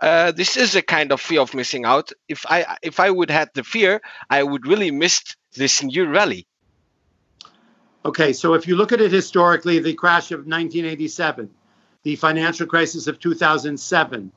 uh, 0.00 0.32
this 0.32 0.56
is 0.56 0.76
a 0.76 0.82
kind 0.82 1.12
of 1.12 1.20
fear 1.20 1.40
of 1.40 1.54
missing 1.54 1.84
out. 1.84 2.10
If 2.28 2.44
i 2.48 2.76
if 2.82 3.00
i 3.00 3.10
would 3.10 3.30
had 3.30 3.50
the 3.54 3.64
fear 3.64 4.00
i 4.30 4.42
would 4.42 4.66
really 4.66 4.90
miss 4.90 5.22
this 5.56 5.82
new 5.82 6.06
rally 6.06 6.46
Okay, 8.04 8.32
so 8.32 8.54
if 8.54 8.66
you 8.66 8.76
look 8.76 8.92
at 8.92 9.00
it 9.00 9.10
historically, 9.10 9.80
the 9.80 9.94
crash 9.94 10.30
of 10.30 10.40
1987, 10.40 11.50
the 12.04 12.16
financial 12.16 12.66
crisis 12.66 13.06
of 13.06 13.18
2007, 13.18 14.32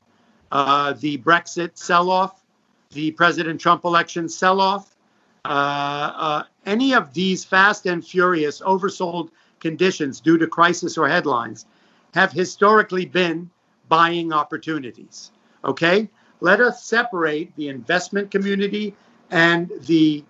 uh, 0.50 0.92
the 0.94 1.18
Brexit 1.18 1.70
sell 1.74 2.10
off, 2.10 2.42
the 2.90 3.12
President 3.12 3.60
Trump 3.60 3.84
election 3.84 4.28
sell 4.28 4.60
off, 4.60 4.96
uh, 5.44 5.48
uh, 5.48 6.42
any 6.66 6.92
of 6.92 7.14
these 7.14 7.44
fast 7.44 7.86
and 7.86 8.04
furious 8.04 8.60
oversold 8.60 9.30
conditions 9.60 10.20
due 10.20 10.38
to 10.38 10.46
crisis 10.46 10.98
or 10.98 11.08
headlines 11.08 11.66
have 12.14 12.32
historically 12.32 13.06
been 13.06 13.48
buying 13.88 14.32
opportunities. 14.32 15.30
Okay? 15.64 16.08
Let 16.40 16.60
us 16.60 16.84
separate 16.84 17.54
the 17.56 17.68
investment 17.68 18.30
community 18.30 18.94
and 19.30 19.70
the 19.86 20.24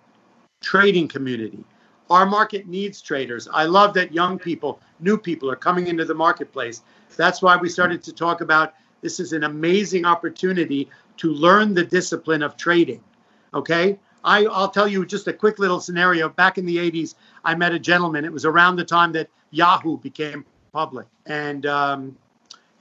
trading 0.61 1.07
community. 1.07 1.63
Our 2.09 2.25
market 2.25 2.67
needs 2.67 3.01
traders. 3.01 3.47
I 3.51 3.65
love 3.65 3.93
that 3.95 4.13
young 4.13 4.37
people, 4.37 4.79
new 4.99 5.17
people 5.17 5.49
are 5.49 5.55
coming 5.55 5.87
into 5.87 6.05
the 6.05 6.13
marketplace. 6.13 6.81
That's 7.15 7.41
why 7.41 7.57
we 7.57 7.69
started 7.69 8.03
to 8.03 8.13
talk 8.13 8.41
about 8.41 8.73
this 9.01 9.19
is 9.19 9.33
an 9.33 9.43
amazing 9.43 10.05
opportunity 10.05 10.89
to 11.17 11.31
learn 11.31 11.73
the 11.73 11.83
discipline 11.83 12.41
of 12.41 12.57
trading. 12.57 13.01
Okay? 13.53 13.99
I, 14.23 14.43
will 14.43 14.69
tell 14.69 14.87
you 14.87 15.05
just 15.05 15.27
a 15.27 15.33
quick 15.33 15.59
little 15.59 15.79
scenario. 15.79 16.29
Back 16.29 16.57
in 16.57 16.65
the 16.65 16.77
80s, 16.77 17.15
I 17.43 17.55
met 17.55 17.73
a 17.73 17.79
gentleman. 17.79 18.25
It 18.25 18.31
was 18.31 18.45
around 18.45 18.77
the 18.77 18.85
time 18.85 19.11
that 19.13 19.29
Yahoo 19.51 19.97
became 19.97 20.45
public, 20.71 21.07
and 21.27 21.65
um, 21.65 22.17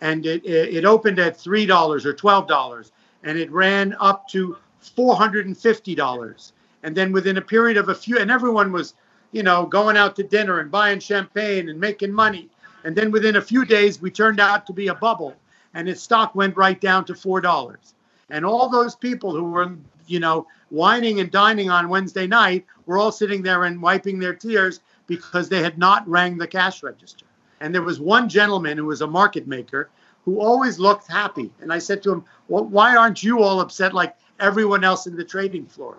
and 0.01 0.27
it, 0.27 0.45
it 0.45 0.85
opened 0.85 1.19
at 1.19 1.37
three 1.37 1.67
dollars 1.67 2.07
or 2.07 2.13
twelve 2.13 2.49
dollars, 2.49 2.91
and 3.23 3.39
it 3.39 3.51
ran 3.53 3.95
up 4.01 4.27
to 4.29 4.57
four 4.81 5.15
hundred 5.15 5.47
and 5.47 5.57
fifty 5.57 5.95
dollars, 5.95 6.55
and 6.83 6.97
then 6.97 7.13
within 7.13 7.37
a 7.37 7.43
period 7.43 7.77
of 7.77 7.91
a 7.91 7.95
few, 7.95 8.19
and 8.19 8.31
everyone 8.31 8.73
was, 8.73 8.95
you 9.33 9.43
know, 9.43 9.67
going 9.67 9.97
out 9.97 10.17
to 10.17 10.23
dinner 10.23 10.61
and 10.61 10.71
buying 10.71 11.01
champagne 11.01 11.69
and 11.69 11.81
making 11.81 12.13
money, 12.13 12.49
and 12.85 12.97
then 12.97 13.11
within 13.11 13.37
a 13.37 13.43
few 13.43 13.65
days 13.65 14.01
we 14.01 14.11
turned 14.11 14.41
out 14.41 14.67
to 14.67 14.73
be 14.73 14.89
a 14.89 14.95
bubble, 14.95 15.35
and 15.75 15.89
its 15.89 16.03
stock 16.03 16.35
went 16.35 16.57
right 16.57 16.81
down 16.81 17.05
to 17.07 17.15
four 17.15 17.41
dollars, 17.41 17.95
and 18.31 18.45
all 18.45 18.69
those 18.69 18.95
people 18.95 19.35
who 19.35 19.45
were, 19.45 19.73
you 20.07 20.21
know, 20.21 20.47
whining 20.71 21.21
and 21.21 21.31
dining 21.31 21.71
on 21.71 21.89
Wednesday 21.89 22.27
night 22.27 22.65
were 22.87 22.99
all 22.99 23.13
sitting 23.13 23.43
there 23.43 23.65
and 23.65 23.83
wiping 23.83 24.19
their 24.19 24.35
tears 24.35 24.81
because 25.07 25.49
they 25.49 25.63
had 25.63 25.79
not 25.79 26.09
rang 26.09 26.39
the 26.39 26.47
cash 26.47 26.83
register. 26.83 27.27
And 27.61 27.75
there 27.75 27.83
was 27.83 28.01
one 28.01 28.29
gentleman 28.29 28.79
who 28.79 28.87
was 28.87 29.03
a 29.03 29.07
market 29.07 29.47
maker 29.47 29.91
who 30.25 30.41
always 30.41 30.79
looked 30.79 31.09
happy. 31.11 31.51
And 31.61 31.73
I 31.73 31.79
said 31.79 32.03
to 32.05 32.13
him, 32.13 32.25
well, 32.49 32.65
why 32.65 32.97
aren't 32.97 33.23
you 33.23 33.43
all 33.43 33.61
upset 33.61 33.95
like 33.95 34.17
everyone 34.41 34.85
else 34.85 35.07
in 35.07 35.17
the 35.17 35.25
trading 35.25 35.67
floor? 35.67 35.99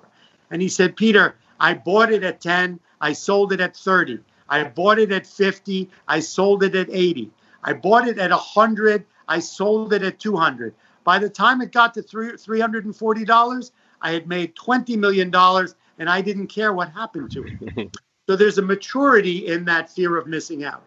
And 0.52 0.62
he 0.62 0.70
said, 0.70 0.96
Peter, 0.96 1.36
I 1.60 1.74
bought 1.74 2.12
it 2.12 2.24
at 2.24 2.42
10, 2.42 2.80
I 3.04 3.12
sold 3.12 3.52
it 3.52 3.60
at 3.60 3.76
30. 3.76 4.20
I 4.48 4.64
bought 4.64 4.98
it 4.98 5.12
at 5.12 5.28
50, 5.28 5.90
I 6.08 6.22
sold 6.22 6.64
it 6.64 6.74
at 6.74 6.90
80. 6.90 7.32
I 7.62 7.74
bought 7.74 8.08
it 8.08 8.18
at 8.18 8.32
100, 8.32 9.06
I 9.28 9.40
sold 9.40 9.92
it 9.92 10.04
at 10.04 10.20
200. 10.20 10.74
By 11.04 11.20
the 11.20 11.30
time 11.30 11.60
it 11.60 11.74
got 11.74 11.94
to 11.96 12.02
three, 12.02 12.32
$340, 12.32 13.72
I 14.02 14.12
had 14.12 14.28
made 14.30 14.56
$20 14.56 14.98
million 14.98 15.36
and 15.36 16.10
I 16.10 16.22
didn't 16.22 16.48
care 16.48 16.72
what 16.72 16.92
happened 16.94 17.30
to 17.32 17.44
it. 17.44 17.98
so 18.30 18.38
there's 18.38 18.58
a 18.58 18.62
maturity 18.62 19.48
in 19.48 19.66
that 19.66 19.90
fear 19.90 20.18
of 20.18 20.28
missing 20.28 20.64
out. 20.64 20.84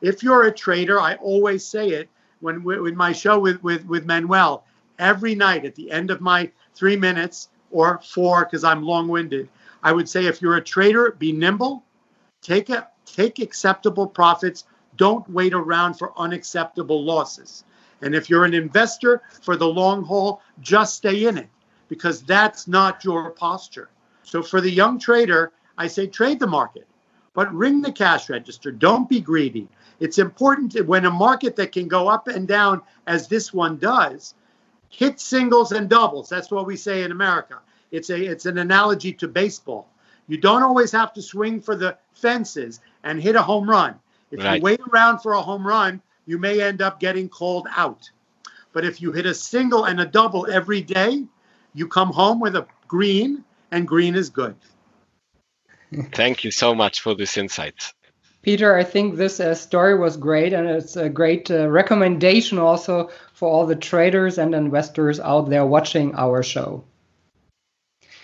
If 0.00 0.24
you're 0.24 0.48
a 0.48 0.52
trader, 0.52 1.00
I 1.00 1.14
always 1.16 1.64
say 1.64 1.90
it 1.90 2.08
when 2.40 2.64
with 2.64 2.94
my 2.94 3.12
show 3.12 3.38
with, 3.38 3.62
with, 3.62 3.86
with 3.86 4.06
Manuel, 4.06 4.64
every 4.98 5.36
night 5.36 5.64
at 5.64 5.76
the 5.76 5.92
end 5.92 6.10
of 6.10 6.20
my 6.20 6.50
three 6.74 6.96
minutes 6.96 7.48
or 7.70 8.00
four, 8.02 8.44
because 8.44 8.64
I'm 8.64 8.82
long 8.82 9.06
winded, 9.06 9.48
I 9.82 9.92
would 9.92 10.08
say 10.08 10.26
if 10.26 10.42
you're 10.42 10.56
a 10.56 10.64
trader, 10.64 11.12
be 11.12 11.32
nimble, 11.32 11.84
take 12.42 12.68
a, 12.70 12.88
take 13.06 13.38
acceptable 13.38 14.06
profits, 14.06 14.64
don't 14.96 15.28
wait 15.30 15.54
around 15.54 15.94
for 15.94 16.18
unacceptable 16.18 17.02
losses. 17.02 17.64
And 18.02 18.14
if 18.14 18.30
you're 18.30 18.44
an 18.44 18.54
investor 18.54 19.22
for 19.42 19.56
the 19.56 19.66
long 19.66 20.04
haul, 20.04 20.42
just 20.60 20.96
stay 20.96 21.26
in 21.26 21.38
it 21.38 21.48
because 21.88 22.22
that's 22.22 22.68
not 22.68 23.04
your 23.04 23.30
posture. 23.30 23.90
So 24.22 24.42
for 24.42 24.60
the 24.60 24.70
young 24.70 24.98
trader, 24.98 25.52
I 25.76 25.86
say 25.86 26.06
trade 26.06 26.38
the 26.38 26.46
market, 26.46 26.86
but 27.34 27.52
ring 27.52 27.82
the 27.82 27.92
cash 27.92 28.28
register. 28.28 28.70
Don't 28.70 29.08
be 29.08 29.20
greedy. 29.20 29.68
It's 29.98 30.18
important 30.18 30.86
when 30.86 31.04
a 31.04 31.10
market 31.10 31.56
that 31.56 31.72
can 31.72 31.88
go 31.88 32.08
up 32.08 32.28
and 32.28 32.46
down 32.46 32.82
as 33.06 33.28
this 33.28 33.52
one 33.52 33.76
does, 33.76 34.34
hit 34.88 35.20
singles 35.20 35.72
and 35.72 35.88
doubles. 35.88 36.28
That's 36.28 36.50
what 36.50 36.66
we 36.66 36.76
say 36.76 37.02
in 37.02 37.12
America. 37.12 37.60
It's 37.90 38.10
a 38.10 38.18
it's 38.18 38.46
an 38.46 38.58
analogy 38.58 39.12
to 39.14 39.28
baseball. 39.28 39.88
You 40.28 40.38
don't 40.38 40.62
always 40.62 40.92
have 40.92 41.12
to 41.14 41.22
swing 41.22 41.60
for 41.60 41.74
the 41.74 41.96
fences 42.14 42.80
and 43.02 43.20
hit 43.20 43.36
a 43.36 43.42
home 43.42 43.68
run. 43.68 43.96
If 44.30 44.44
right. 44.44 44.56
you 44.56 44.62
wait 44.62 44.80
around 44.92 45.20
for 45.20 45.32
a 45.32 45.42
home 45.42 45.66
run, 45.66 46.00
you 46.26 46.38
may 46.38 46.60
end 46.60 46.82
up 46.82 47.00
getting 47.00 47.28
called 47.28 47.66
out. 47.76 48.08
But 48.72 48.84
if 48.84 49.02
you 49.02 49.10
hit 49.10 49.26
a 49.26 49.34
single 49.34 49.84
and 49.84 50.00
a 50.00 50.06
double 50.06 50.48
every 50.48 50.80
day, 50.80 51.24
you 51.74 51.88
come 51.88 52.12
home 52.12 52.38
with 52.38 52.54
a 52.54 52.66
green 52.86 53.44
and 53.72 53.86
green 53.86 54.14
is 54.14 54.30
good. 54.30 54.54
Thank 56.12 56.44
you 56.44 56.52
so 56.52 56.74
much 56.74 57.00
for 57.00 57.14
this 57.14 57.36
insight. 57.36 57.92
Peter, 58.42 58.76
I 58.76 58.84
think 58.84 59.16
this 59.16 59.38
uh, 59.38 59.54
story 59.54 59.98
was 59.98 60.16
great, 60.16 60.54
and 60.54 60.66
it's 60.66 60.96
a 60.96 61.10
great 61.10 61.50
uh, 61.50 61.68
recommendation 61.68 62.58
also 62.58 63.10
for 63.34 63.48
all 63.50 63.66
the 63.66 63.76
traders 63.76 64.38
and 64.38 64.54
investors 64.54 65.20
out 65.20 65.50
there 65.50 65.66
watching 65.66 66.14
our 66.14 66.42
show. 66.42 66.84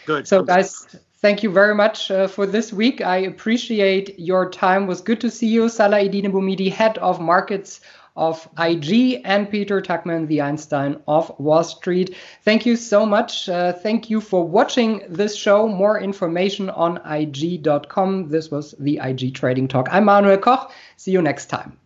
Good. 0.07 0.27
So, 0.29 0.43
guys, 0.43 0.87
thank 1.17 1.43
you 1.43 1.51
very 1.51 1.75
much 1.75 2.11
uh, 2.11 2.29
for 2.29 2.47
this 2.47 2.73
week. 2.73 3.01
I 3.01 3.17
appreciate 3.19 4.19
your 4.19 4.49
time. 4.49 4.85
It 4.85 4.87
was 4.87 5.01
good 5.01 5.21
to 5.21 5.31
see 5.31 5.49
you, 5.49 5.69
Salah 5.69 5.99
Eddine 5.99 6.31
Bouhmidi, 6.33 6.71
head 6.71 6.97
of 6.99 7.21
markets 7.21 7.81
of 8.17 8.49
IG, 8.59 9.21
and 9.25 9.51
Peter 9.51 9.83
Tuchman, 9.83 10.27
the 10.27 10.41
Einstein 10.41 11.03
of 11.07 11.31
Wall 11.39 11.65
Street. 11.65 12.17
Thank 12.45 12.65
you 12.65 12.77
so 12.77 13.05
much. 13.05 13.49
Uh, 13.49 13.73
thank 13.73 14.09
you 14.09 14.21
for 14.21 14.47
watching 14.47 15.03
this 15.09 15.37
show. 15.37 15.69
More 15.69 16.01
information 16.01 16.71
on 16.71 16.99
IG.com. 17.05 18.29
This 18.29 18.51
was 18.51 18.75
the 18.79 18.99
IG 19.03 19.35
Trading 19.35 19.69
Talk. 19.69 19.89
I'm 19.91 20.05
Manuel 20.05 20.39
Koch. 20.39 20.71
See 20.97 21.11
you 21.11 21.21
next 21.21 21.47
time. 21.47 21.77